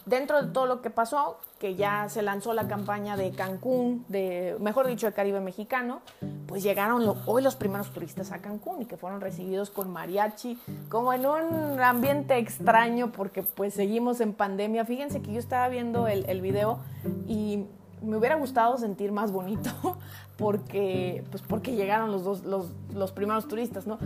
dentro 0.09 0.41
de 0.41 0.51
todo 0.51 0.65
lo 0.65 0.81
que 0.81 0.89
pasó, 0.89 1.39
que 1.59 1.75
ya 1.75 2.09
se 2.09 2.21
lanzó 2.21 2.53
la 2.53 2.67
campaña 2.67 3.15
de 3.15 3.31
Cancún, 3.31 4.05
de, 4.07 4.57
mejor 4.59 4.87
dicho, 4.87 5.05
de 5.05 5.13
Caribe 5.13 5.39
Mexicano, 5.39 6.01
pues 6.47 6.63
llegaron 6.63 7.15
hoy 7.27 7.43
los 7.43 7.55
primeros 7.55 7.91
turistas 7.91 8.31
a 8.31 8.39
Cancún 8.39 8.81
y 8.81 8.85
que 8.85 8.97
fueron 8.97 9.21
recibidos 9.21 9.69
con 9.69 9.91
mariachi, 9.91 10.59
como 10.89 11.13
en 11.13 11.25
un 11.25 11.79
ambiente 11.79 12.37
extraño 12.37 13.11
porque 13.11 13.43
pues 13.43 13.75
seguimos 13.75 14.19
en 14.19 14.33
pandemia. 14.33 14.83
Fíjense 14.85 15.21
que 15.21 15.31
yo 15.31 15.39
estaba 15.39 15.67
viendo 15.67 16.07
el, 16.07 16.41
video 16.41 16.79
y 17.27 17.65
me 18.01 18.17
hubiera 18.17 18.35
gustado 18.35 18.77
sentir 18.77 19.11
más 19.11 19.31
bonito 19.31 19.69
porque, 20.37 21.23
pues 21.29 21.43
porque 21.43 21.75
llegaron 21.75 22.11
los, 22.11 22.23
dos, 22.23 22.43
los, 22.45 22.71
los 22.93 23.11
primeros 23.11 23.47
turistas, 23.47 23.85
¿no? 23.85 23.99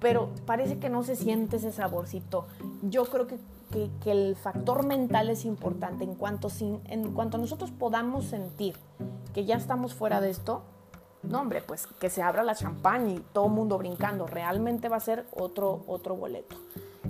Pero 0.00 0.30
parece 0.44 0.78
que 0.78 0.88
no 0.88 1.02
se 1.02 1.16
siente 1.16 1.56
ese 1.56 1.72
saborcito. 1.72 2.46
Yo 2.82 3.04
creo 3.06 3.26
que, 3.26 3.38
que, 4.02 4.10
el 4.10 4.36
factor 4.36 4.84
mental 4.84 5.30
es 5.30 5.44
importante. 5.44 6.04
En 6.04 6.14
cuanto, 6.14 6.48
en 6.60 7.12
cuanto 7.12 7.38
nosotros 7.38 7.70
podamos 7.70 8.26
sentir 8.26 8.76
que 9.34 9.44
ya 9.44 9.56
estamos 9.56 9.94
fuera 9.94 10.20
de 10.20 10.30
esto, 10.30 10.62
no, 11.22 11.40
hombre, 11.40 11.62
pues 11.66 11.86
que 11.86 12.10
se 12.10 12.22
abra 12.22 12.42
la 12.42 12.54
champaña 12.54 13.14
y 13.14 13.24
todo 13.32 13.48
mundo 13.48 13.78
brincando. 13.78 14.26
Realmente 14.26 14.88
va 14.88 14.96
a 14.96 15.00
ser 15.00 15.26
otro, 15.32 15.82
otro 15.86 16.14
boleto. 16.14 16.56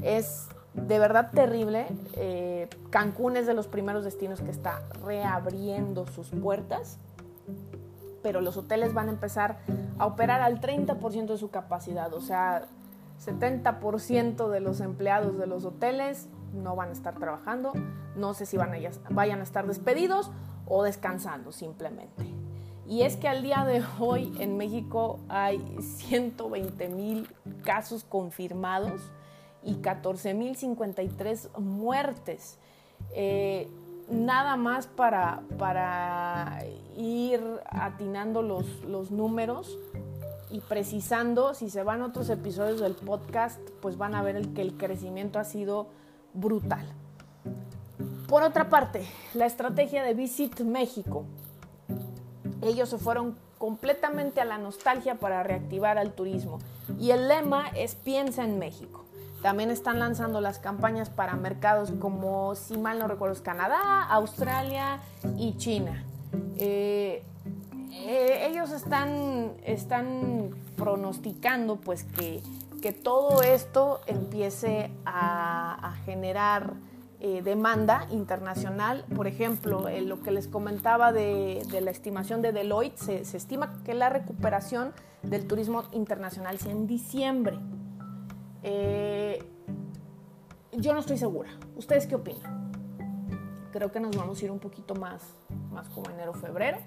Es 0.03 0.49
de 0.77 0.99
verdad 0.99 1.31
terrible. 1.33 1.87
Eh, 2.15 2.69
Cancún 2.91 3.37
es 3.37 3.47
de 3.47 3.55
los 3.55 3.67
primeros 3.67 4.05
destinos 4.05 4.41
que 4.41 4.51
está 4.51 4.83
reabriendo 5.05 6.07
sus 6.07 6.29
puertas, 6.29 6.99
pero 8.23 8.41
los 8.41 8.57
hoteles 8.57 8.95
van 8.95 9.09
a 9.09 9.13
empezar 9.13 9.59
a 9.99 10.07
operar 10.07 10.43
al 10.43 10.61
30% 10.61 11.27
de 11.27 11.39
su 11.39 11.51
capacidad, 11.51 12.13
o 12.13 12.21
sea, 12.21 12.67
70% 13.25 14.49
de 14.49 14.61
los 14.61 14.81
empleados 14.81 15.39
de 15.39 15.47
los 15.47 15.65
hoteles 15.65 16.29
no 16.53 16.77
van 16.77 16.91
a 16.91 16.93
estar 16.93 17.19
trabajando, 17.19 17.73
no 18.15 18.35
sé 18.35 18.47
si 18.47 18.57
van 18.57 18.73
a, 18.75 18.79
vayan 19.11 19.41
a 19.41 19.43
estar 19.43 19.67
despedidos 19.67 20.31
o 20.67 20.83
descansando 20.83 21.53
simplemente. 21.53 22.25
Y 22.89 23.03
es 23.03 23.17
que 23.17 23.29
al 23.29 23.43
día 23.43 23.65
de 23.65 23.83
hoy 23.99 24.33
en 24.39 24.57
México 24.57 25.19
hay 25.29 25.61
120 25.81 26.89
mil 26.89 27.29
casos 27.65 28.05
confirmados 28.05 29.11
y 29.65 29.75
14.053 29.77 31.59
muertes. 31.59 32.59
Eh, 33.11 33.69
nada 34.09 34.57
más 34.57 34.87
para, 34.87 35.43
para 35.59 36.63
ir 36.97 37.41
atinando 37.69 38.43
los, 38.43 38.85
los 38.85 39.11
números 39.11 39.77
y 40.51 40.61
precisando, 40.61 41.55
si 41.55 41.71
se 41.71 41.83
van 41.83 42.03
otros 42.03 42.29
episodios 42.31 42.81
del 42.81 42.95
podcast, 42.95 43.59
pues 43.81 43.97
van 43.97 44.15
a 44.15 44.23
ver 44.23 44.37
el, 44.37 44.55
que 44.55 44.63
el 44.63 44.77
crecimiento 44.77 45.39
ha 45.39 45.45
sido 45.45 45.89
brutal. 46.35 46.87
Por 48.29 48.43
otra 48.43 48.69
parte, 48.69 49.07
la 49.35 49.47
estrategia 49.47 50.03
de 50.03 50.15
Visit 50.15 50.61
México. 50.61 51.25
Ellos 52.63 52.89
se 52.89 52.99
fueron 52.99 53.37
completamente 53.59 54.41
a 54.41 54.45
la 54.45 54.59
nostalgia 54.59 55.17
para 55.17 55.43
reactivar 55.43 55.99
al 55.99 56.13
turismo 56.13 56.59
y 56.99 57.11
el 57.11 57.29
lema 57.29 57.69
es 57.69 57.95
piensa 57.95 58.45
en 58.45 58.59
México. 58.59 59.05
También 59.43 59.71
están 59.71 60.01
lanzando 60.01 60.41
las 60.41 60.59
campañas 60.59 61.09
para 61.11 61.37
mercados 61.37 61.93
como, 62.01 62.55
si 62.55 62.77
mal 62.77 62.99
no 62.99 63.07
recuerdo, 63.07 63.41
Canadá, 63.43 64.03
Australia 64.05 65.01
y 65.37 65.57
China. 65.57 66.05
Eh, 66.59 67.23
eh, 68.05 68.49
ellos 68.49 68.73
están, 68.73 69.53
están 69.65 70.51
pronosticando 70.77 71.77
pues 71.77 72.05
que, 72.05 72.43
que 72.83 72.93
todo 72.93 73.43
esto 73.43 74.01
empiece 74.07 74.91
a, 75.05 75.95
generar 76.05 76.75
eh, 77.21 77.43
demanda 77.43 78.07
internacional. 78.11 79.05
Por 79.15 79.27
ejemplo, 79.27 79.87
lo 80.03 80.23
que 80.23 80.31
les 80.31 80.49
comentaba 80.49 81.13
de, 81.13 81.63
la 81.81 81.91
estimación 81.91 82.43
de 82.43 82.53
Deloitte, 82.53 82.99
se, 82.99 83.25
se 83.25 83.37
estima 83.37 83.83
que 83.85 83.95
la 83.95 84.09
recuperación 84.09 84.93
del 85.23 85.47
turismo 85.47 85.85
internacional 85.93 86.59
sea 86.59 86.73
en 86.73 86.87
diciembre. 86.87 87.59
Eh, 88.63 89.43
yo 90.73 90.93
no 90.93 91.01
estoy 91.01 91.19
segura. 91.19 91.51
¿Ustedes 91.77 92.07
qué 92.07 92.17
opinan? 92.17 92.73
Creo 93.73 93.93
que 93.93 94.01
nos 94.01 94.17
vamos 94.17 94.41
a 94.41 94.45
ir 94.45 94.51
un 94.51 94.59
poquito 94.59 94.95
más, 94.95 95.23
más 95.71 95.89
como 95.89 96.11
enero, 96.11 96.33
febrero, 96.33 96.79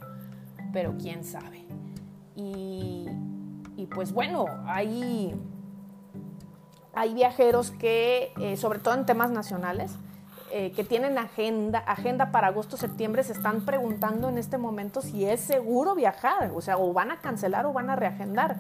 pero 0.74 0.96
quién 0.98 1.24
sabe. 1.24 1.66
Y, 2.36 3.08
pues 3.94 4.14
bueno, 4.14 4.46
hay, 4.66 5.34
hay 6.94 7.14
viajeros 7.14 7.72
que, 7.72 8.32
eh, 8.40 8.56
sobre 8.56 8.80
todo 8.80 8.94
en 8.94 9.06
temas 9.06 9.32
nacionales, 9.32 9.92
eh, 10.52 10.72
que 10.72 10.84
tienen 10.84 11.18
agenda, 11.18 11.80
agenda 11.80 12.32
para 12.32 12.48
agosto, 12.48 12.76
septiembre, 12.76 13.24
se 13.24 13.34
están 13.34 13.66
preguntando 13.66 14.30
en 14.30 14.38
este 14.38 14.58
momento 14.58 15.02
si 15.02 15.26
es 15.26 15.42
seguro 15.42 15.94
viajar, 15.94 16.52
o 16.56 16.62
sea, 16.62 16.78
o 16.78 16.92
van 16.92 17.12
a 17.12 17.20
cancelar 17.20 17.68
o 17.68 17.74
van 17.74 17.90
a 17.90 17.96
reagendar. 17.96 18.58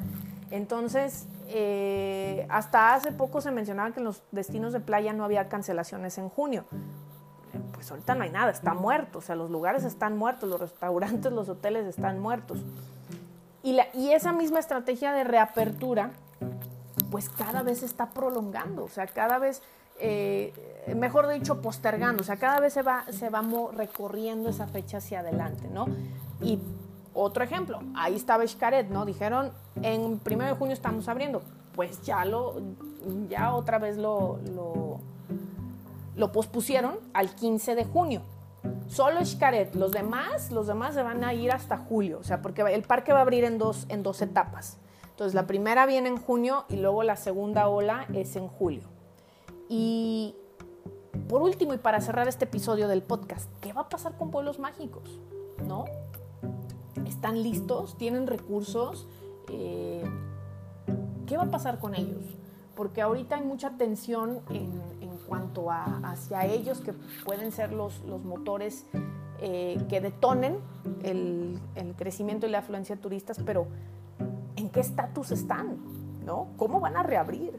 Entonces, 0.52 1.28
eh, 1.48 2.46
hasta 2.50 2.94
hace 2.94 3.12
poco 3.12 3.42
se 3.42 3.50
mencionaba 3.50 3.92
que 3.92 4.00
en 4.00 4.06
los 4.06 4.22
destinos 4.32 4.72
de 4.72 4.80
playa 4.80 5.14
no 5.14 5.24
había 5.24 5.50
cancelaciones 5.50 6.18
en 6.20 6.30
junio. 6.30 6.66
Pues 7.74 7.90
ahorita 7.92 8.16
no 8.16 8.24
hay 8.24 8.32
nada, 8.32 8.52
está 8.52 8.74
muerto, 8.74 9.20
o 9.20 9.22
sea, 9.22 9.36
los 9.36 9.50
lugares 9.50 9.84
están 9.84 10.18
muertos, 10.18 10.50
los 10.50 10.60
restaurantes, 10.60 11.32
los 11.32 11.50
hoteles 11.50 11.86
están 11.86 12.20
muertos. 12.20 12.60
Y, 13.64 13.74
la, 13.74 13.88
y 13.94 14.12
esa 14.12 14.32
misma 14.32 14.60
estrategia 14.60 15.12
de 15.14 15.24
reapertura, 15.24 16.12
pues 17.12 17.30
cada 17.30 17.64
vez 17.64 17.80
se 17.80 17.86
está 17.86 18.10
prolongando, 18.10 18.86
o 18.86 18.90
sea, 18.90 19.08
cada 19.08 19.40
vez, 19.40 19.62
eh, 20.00 20.54
mejor 20.96 21.28
dicho, 21.28 21.62
postergando, 21.62 22.22
o 22.22 22.26
sea, 22.26 22.38
cada 22.38 22.60
vez 22.60 22.74
se 22.74 22.82
va, 22.82 23.06
se 23.12 23.30
recorriendo 23.74 24.50
esa 24.50 24.68
fecha 24.68 24.98
hacia 24.98 25.20
adelante, 25.20 25.68
¿no? 25.68 25.88
Y 26.42 26.60
otro 27.14 27.44
ejemplo, 27.44 27.82
ahí 27.96 28.16
estaba 28.16 28.48
Xcaret, 28.48 28.90
¿no? 28.90 29.06
Dijeron, 29.06 29.52
en 29.82 30.20
primero 30.20 30.52
de 30.52 30.56
junio 30.56 30.74
estamos 30.74 31.08
abriendo. 31.08 31.42
Pues 31.76 32.02
ya 32.02 32.26
lo, 32.26 32.56
ya 33.30 33.54
otra 33.54 33.80
vez 33.80 33.98
lo, 33.98 34.40
pospusieron 36.32 37.00
al 37.14 37.34
15 37.34 37.76
de 37.76 37.86
junio. 37.86 38.22
Solo 38.88 39.24
Xcaret, 39.24 39.76
los 39.76 39.92
demás, 39.92 40.52
los 40.52 40.68
demás 40.68 40.94
se 40.94 41.04
van 41.04 41.24
a 41.24 41.34
ir 41.34 41.52
hasta 41.52 41.78
julio, 41.78 42.20
o 42.20 42.24
sea, 42.24 42.42
porque 42.42 42.62
el 42.62 42.84
parque 42.84 43.14
va 43.14 43.20
a 43.20 43.22
abrir 43.22 43.44
en 43.46 43.58
dos, 43.58 43.86
en 43.90 44.04
dos 44.04 44.22
etapas. 44.22 44.78
Entonces, 45.12 45.34
la 45.34 45.48
primera 45.48 45.86
viene 45.86 46.10
en 46.10 46.18
junio 46.18 46.66
y 46.70 46.78
luego 46.78 47.04
la 47.04 47.16
segunda 47.16 47.68
ola 47.68 48.06
es 48.14 48.36
en 48.36 48.48
julio. 48.48 48.84
Y 49.70 50.36
por 51.28 51.42
último, 51.42 51.74
y 51.74 51.78
para 51.78 52.02
cerrar 52.02 52.28
este 52.28 52.46
episodio 52.46 52.88
del 52.88 53.04
podcast, 53.04 53.50
¿qué 53.62 53.74
va 53.74 53.82
a 53.82 53.90
pasar 53.90 54.18
con 54.18 54.32
pueblos 54.32 54.60
mágicos? 54.60 55.20
¿No? 55.66 55.86
están 57.20 57.44
listos, 57.44 57.98
tienen 57.98 58.28
recursos. 58.28 59.08
Eh, 59.50 60.04
¿Qué 61.26 61.36
va 61.36 61.44
a 61.44 61.52
pasar 61.52 61.80
con 61.80 61.96
ellos? 61.96 62.24
Porque 62.76 63.02
ahorita 63.02 63.36
hay 63.36 63.44
mucha 63.44 63.72
tensión 63.72 64.40
en, 64.50 64.82
cuanto 65.30 65.72
a 65.72 66.02
hacia 66.04 66.46
ellos 66.46 66.82
que 66.82 66.94
pueden 67.24 67.52
ser 67.52 67.72
los, 67.72 68.02
los 68.02 68.24
motores 68.26 68.86
eh, 69.42 69.78
que 69.88 70.02
detonen 70.02 70.60
el, 71.04 71.62
crecimiento 71.98 72.46
y 72.46 72.50
la 72.50 72.60
afluencia 72.60 72.96
de 72.96 73.02
turistas, 73.02 73.40
pero 73.46 73.68
¿en 74.58 74.70
qué 74.70 74.82
estatus 74.82 75.32
están? 75.32 75.78
¿no? 76.26 76.48
¿Cómo 76.58 76.82
van 76.82 76.98
a 76.98 77.04
reabrir? 77.04 77.58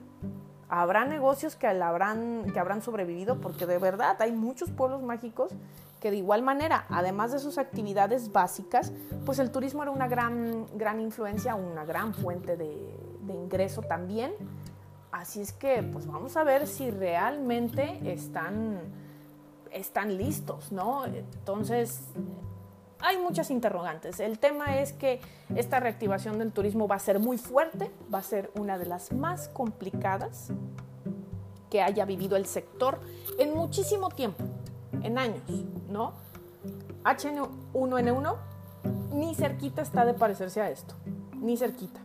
Habrá 0.68 1.04
negocios 1.04 1.56
que 1.56 1.66
habrán, 1.66 2.44
que 2.52 2.58
habrán 2.60 2.82
sobrevivido 2.82 3.40
porque 3.40 3.66
de 3.66 3.78
verdad 3.78 4.16
hay 4.20 4.32
muchos 4.32 4.70
pueblos 4.70 5.02
mágicos 5.02 5.52
que 6.00 6.10
de 6.10 6.18
igual 6.18 6.42
manera, 6.42 6.86
además 6.88 7.32
de 7.32 7.38
sus 7.38 7.58
actividades 7.58 8.32
básicas, 8.32 8.92
pues 9.24 9.38
el 9.38 9.50
turismo 9.50 9.82
era 9.82 9.90
una 9.90 10.08
gran, 10.08 10.66
gran 10.76 11.00
influencia, 11.00 11.54
una 11.54 11.84
gran 11.84 12.14
fuente 12.14 12.56
de, 12.56 12.96
ingreso 13.28 13.80
también. 13.82 14.32
Así 15.20 15.42
es 15.42 15.52
que, 15.52 15.82
pues 15.82 16.06
vamos 16.06 16.34
a 16.38 16.44
ver 16.44 16.66
si 16.66 16.90
realmente 16.90 18.00
están, 18.10 18.80
están 19.70 20.16
listos, 20.16 20.72
¿no? 20.72 21.04
Entonces, 21.04 22.04
hay 23.00 23.18
muchas 23.18 23.50
interrogantes. 23.50 24.18
El 24.18 24.38
tema 24.38 24.78
es 24.78 24.94
que 24.94 25.20
esta 25.54 25.78
reactivación 25.78 26.38
del 26.38 26.52
turismo 26.52 26.88
va 26.88 26.94
a 26.94 27.00
ser 27.00 27.18
muy 27.18 27.36
fuerte, 27.36 27.90
va 28.12 28.20
a 28.20 28.22
ser 28.22 28.50
una 28.54 28.78
de 28.78 28.86
las 28.86 29.12
más 29.12 29.48
complicadas 29.48 30.52
que 31.68 31.82
haya 31.82 32.06
vivido 32.06 32.36
el 32.36 32.46
sector 32.46 32.98
en 33.38 33.54
muchísimo 33.54 34.08
tiempo 34.08 34.42
en 35.02 35.18
años, 35.18 35.42
¿no? 35.90 36.14
HN1N1 37.04 38.36
ni 39.12 39.34
cerquita 39.34 39.82
está 39.82 40.06
de 40.06 40.14
parecerse 40.14 40.62
a 40.62 40.70
esto, 40.70 40.94
ni 41.34 41.58
cerquita. 41.58 42.00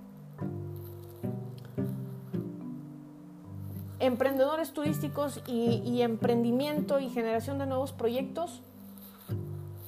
Emprendedores 4.00 4.74
turísticos 4.74 5.42
y, 5.48 6.02
emprendimiento 6.02 7.00
y 7.00 7.10
generación 7.10 7.58
de 7.60 7.66
nuevos 7.66 7.94
proyectos 7.94 8.62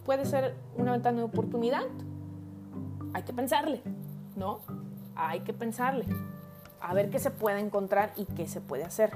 puede 0.06 0.26
ser 0.26 0.56
una 0.78 0.94
ventana 0.94 1.18
de 1.18 1.24
oportunidad. 1.24 1.84
Hay 3.14 3.24
que 3.24 3.34
pensarle, 3.34 3.82
¿no? 4.36 4.60
Hay 5.16 5.42
que 5.42 5.54
pensarle. 5.54 6.06
A 6.80 6.94
ver 6.94 7.10
qué 7.10 7.20
se 7.20 7.32
puede 7.32 7.60
encontrar 7.60 8.14
y 8.16 8.26
qué 8.26 8.48
se 8.48 8.62
puede 8.62 8.86
hacer. 8.86 9.12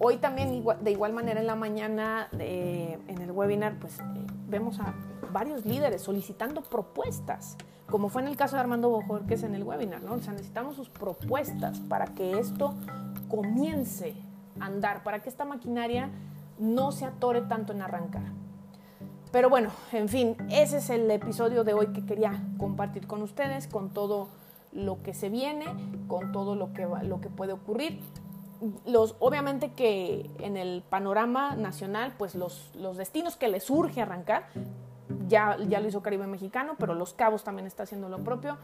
Hoy 0.00 0.16
también 0.16 0.64
de 0.80 0.90
igual 0.90 1.12
manera 1.12 1.40
en 1.40 1.46
la 1.46 1.54
mañana 1.54 2.28
en 2.32 3.20
el 3.20 3.30
webinar 3.30 3.78
pues 3.78 4.00
eh, 4.00 4.02
vemos 4.48 4.80
a 4.80 4.92
varios 5.32 5.64
líderes 5.64 6.02
solicitando 6.02 6.62
propuestas, 6.62 7.56
como 7.88 8.08
fue 8.08 8.22
en 8.22 8.28
el 8.28 8.36
caso 8.36 8.56
de 8.56 8.60
Armando 8.60 9.02
es 9.28 9.42
en 9.42 9.54
el 9.54 9.62
webinar, 9.62 10.02
¿no? 10.02 10.14
O 10.14 10.18
sea, 10.20 10.32
necesitamos 10.32 10.74
sus 10.76 10.88
propuestas 10.88 11.80
para 11.80 12.06
que 12.06 12.38
esto 12.38 12.74
comience 13.24 14.14
a 14.60 14.66
andar, 14.66 15.02
para 15.02 15.20
que 15.20 15.28
esta 15.28 15.44
maquinaria 15.44 16.10
no 16.58 16.92
se 16.92 17.04
atore 17.04 17.42
tanto 17.42 17.72
en 17.72 17.82
arrancar. 17.82 18.32
Pero 19.32 19.50
bueno, 19.50 19.70
en 19.92 20.08
fin, 20.08 20.36
ese 20.50 20.78
es 20.78 20.90
el 20.90 21.10
episodio 21.10 21.64
de 21.64 21.74
hoy 21.74 21.88
que 21.88 22.06
quería 22.06 22.40
compartir 22.56 23.06
con 23.06 23.20
ustedes, 23.20 23.66
con 23.66 23.90
todo 23.90 24.28
lo 24.70 25.02
que 25.02 25.12
se 25.12 25.28
viene, 25.28 25.66
con 26.06 26.30
todo 26.30 26.54
lo 26.54 26.72
que, 26.72 26.86
lo 27.02 27.20
que 27.20 27.30
puede 27.30 27.52
ocurrir. 27.52 28.00
Los, 28.86 29.16
obviamente 29.18 29.72
que 29.72 30.30
en 30.38 30.56
el 30.56 30.84
panorama 30.88 31.56
nacional, 31.56 32.14
pues 32.16 32.34
los, 32.34 32.70
los 32.76 32.96
destinos 32.96 33.36
que 33.36 33.48
les 33.48 33.68
urge 33.70 34.00
arrancar, 34.00 34.44
ya, 35.26 35.56
ya 35.68 35.80
lo 35.80 35.88
hizo 35.88 36.02
Caribe 36.02 36.26
Mexicano, 36.26 36.74
pero 36.78 36.94
Los 36.94 37.12
Cabos 37.14 37.44
también 37.44 37.66
está 37.66 37.82
haciendo 37.82 38.08
lo 38.08 38.18
propio. 38.18 38.58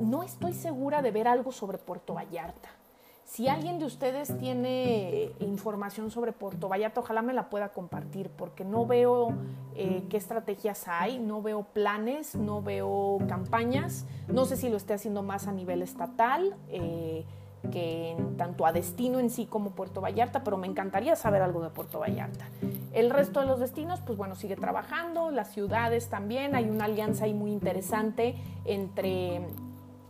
No 0.00 0.22
estoy 0.22 0.52
segura 0.52 1.02
de 1.02 1.10
ver 1.10 1.28
algo 1.28 1.52
sobre 1.52 1.78
Puerto 1.78 2.14
Vallarta. 2.14 2.68
Si 3.30 3.46
alguien 3.46 3.78
de 3.78 3.84
ustedes 3.84 4.36
tiene 4.38 5.30
información 5.38 6.10
sobre 6.10 6.32
Puerto 6.32 6.68
Vallarta, 6.68 6.98
ojalá 6.98 7.22
me 7.22 7.32
la 7.32 7.48
pueda 7.48 7.68
compartir, 7.68 8.28
porque 8.28 8.64
no 8.64 8.86
veo 8.86 9.34
eh, 9.76 10.02
qué 10.10 10.16
estrategias 10.16 10.88
hay, 10.88 11.20
no 11.20 11.40
veo 11.40 11.62
planes, 11.62 12.34
no 12.34 12.60
veo 12.60 13.18
campañas. 13.28 14.04
No 14.26 14.46
sé 14.46 14.56
si 14.56 14.68
lo 14.68 14.76
esté 14.76 14.94
haciendo 14.94 15.22
más 15.22 15.46
a 15.46 15.52
nivel 15.52 15.80
estatal. 15.80 16.56
Eh, 16.70 17.24
que 17.70 18.16
tanto 18.38 18.64
a 18.64 18.72
destino 18.72 19.20
en 19.20 19.28
sí 19.28 19.44
como 19.44 19.72
Puerto 19.72 20.00
Vallarta, 20.00 20.42
pero 20.42 20.56
me 20.56 20.66
encantaría 20.66 21.14
saber 21.14 21.42
algo 21.42 21.62
de 21.62 21.68
Puerto 21.68 22.00
Vallarta. 22.00 22.46
El 22.94 23.10
resto 23.10 23.40
de 23.40 23.46
los 23.46 23.60
destinos, 23.60 24.00
pues 24.00 24.16
bueno, 24.16 24.34
sigue 24.34 24.56
trabajando, 24.56 25.30
las 25.30 25.52
ciudades 25.52 26.08
también, 26.08 26.56
hay 26.56 26.64
una 26.64 26.86
alianza 26.86 27.26
ahí 27.26 27.34
muy 27.34 27.52
interesante 27.52 28.34
entre 28.64 29.42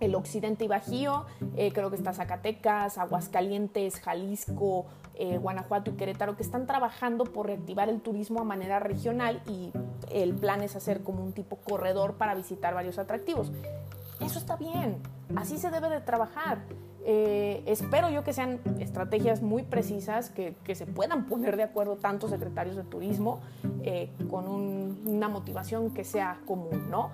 el 0.01 0.15
occidente 0.15 0.65
y 0.65 0.69
Bajío, 0.69 1.27
eh, 1.57 1.73
creo 1.73 1.91
que 1.91 1.97
está 1.97 2.13
Zacatecas, 2.13 2.99
Aguascalientes, 2.99 4.01
Jalisco, 4.01 4.87
eh, 5.15 5.39
Guanajuato 5.39 5.91
y 5.91 5.95
Querétaro, 5.95 6.37
que 6.37 6.43
están 6.43 6.67
trabajando 6.67 7.25
por 7.25 7.47
reactivar 7.47 7.89
el 7.89 8.01
turismo 8.01 8.41
a 8.41 8.45
manera 8.45 8.81
regional 8.81 9.43
y 9.47 9.71
el 10.11 10.35
plan 10.35 10.63
es 10.63 10.75
hacer 10.77 11.03
como 11.03 11.23
un 11.23 11.33
tipo 11.33 11.57
corredor 11.57 12.15
para 12.15 12.35
visitar 12.35 12.75
varios 12.75 12.99
atractivos. 12.99 13.53
Eso 14.21 14.39
está 14.39 14.57
bien, 14.57 14.99
así 15.37 15.59
se 15.59 15.71
debe 15.71 15.89
de 15.91 16.01
trabajar. 16.01 16.63
Eh, 17.05 17.63
espero 17.67 18.11
yo 18.11 18.25
que 18.25 18.35
sean 18.35 18.61
estrategias 18.79 19.41
muy 19.41 19.63
precisas, 19.63 20.31
que, 20.31 20.55
se 20.75 20.87
puedan 20.87 21.27
poner 21.27 21.57
de 21.57 21.63
acuerdo 21.63 21.97
tantos 21.97 22.31
secretarios 22.31 22.77
de 22.77 22.85
turismo 22.85 23.41
con 24.29 24.47
una 24.49 25.29
motivación 25.29 25.93
que 25.95 26.05
sea 26.05 26.41
común, 26.47 26.91
¿no? 26.91 27.11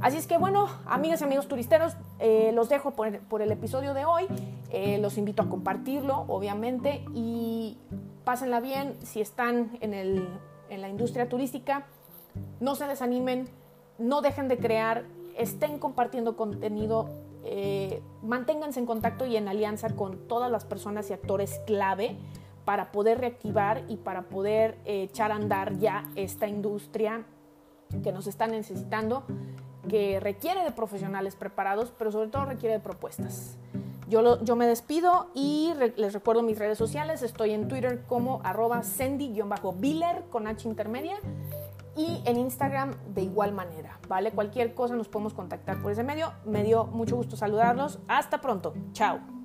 Así 0.00 0.16
es 0.16 0.26
que 0.26 0.38
bueno, 0.38 0.68
amigas 0.86 1.20
y 1.20 1.24
amigos 1.24 1.48
turisteros, 1.48 1.96
eh, 2.20 2.52
los 2.54 2.68
dejo 2.68 2.92
por, 2.92 3.42
el 3.42 3.52
episodio 3.52 3.94
de 3.94 4.04
hoy. 4.04 4.26
Eh, 4.70 4.98
los 4.98 5.18
invito 5.18 5.42
a 5.42 5.48
compartirlo, 5.48 6.24
obviamente, 6.28 7.04
y 7.14 7.78
pásenla 8.24 8.60
bien 8.60 8.94
si 9.02 9.20
están 9.20 9.76
en, 9.80 10.28
la 10.70 10.88
industria 10.88 11.28
turística. 11.28 11.84
No 12.60 12.74
se 12.76 12.86
desanimen, 12.86 13.48
no 13.98 14.22
dejen 14.22 14.48
de 14.48 14.56
crear, 14.56 15.04
estén 15.36 15.78
compartiendo 15.78 16.36
contenido, 16.36 17.08
eh, 17.44 18.00
manténganse 18.22 18.78
en 18.80 18.86
contacto 18.86 19.26
y 19.26 19.36
en 19.36 19.48
alianza 19.48 19.90
con 19.90 20.28
todas 20.28 20.50
las 20.50 20.64
personas 20.64 21.10
y 21.10 21.12
actores 21.12 21.60
clave 21.66 22.16
para 22.64 22.92
poder 22.92 23.18
reactivar 23.18 23.82
y 23.88 23.96
para 23.96 24.22
poder 24.22 24.78
echar 24.84 25.32
a 25.32 25.34
andar 25.34 25.78
ya 25.78 26.08
esta 26.14 26.46
industria 26.46 27.26
que 28.02 28.12
nos 28.12 28.26
está 28.26 28.46
necesitando 28.46 29.24
que 29.88 30.20
requiere 30.20 30.64
de 30.64 30.72
profesionales 30.72 31.36
preparados, 31.36 31.92
pero 31.98 32.12
sobre 32.12 32.28
todo 32.28 32.44
requiere 32.44 32.74
de 32.74 32.80
propuestas. 32.80 33.56
Yo, 34.08 34.42
yo 34.44 34.56
me 34.56 34.66
despido 34.66 35.28
y 35.34 35.72
les 35.96 36.12
recuerdo 36.12 36.42
mis 36.42 36.58
redes 36.58 36.76
sociales. 36.76 37.22
Estoy 37.22 37.52
en 37.52 37.68
Twitter 37.68 38.02
como 38.06 38.40
arroba 38.44 38.82
Sendy-Biller 38.82 40.24
con 40.30 40.46
H 40.46 40.68
intermedia 40.68 41.16
y 41.96 42.22
en 42.24 42.38
Instagram 42.38 42.94
de 43.14 43.22
igual 43.22 43.52
manera, 43.52 43.98
¿vale? 44.08 44.32
Cualquier 44.32 44.74
cosa 44.74 44.96
nos 44.96 45.08
podemos 45.08 45.34
contactar 45.34 45.80
por 45.82 45.92
ese 45.92 46.02
medio. 46.02 46.32
Me 46.44 46.64
dio 46.64 46.84
mucho 46.84 47.16
gusto 47.16 47.36
saludarlos. 47.36 47.98
Hasta 48.08 48.40
pronto. 48.40 48.74
Chao. 48.92 49.41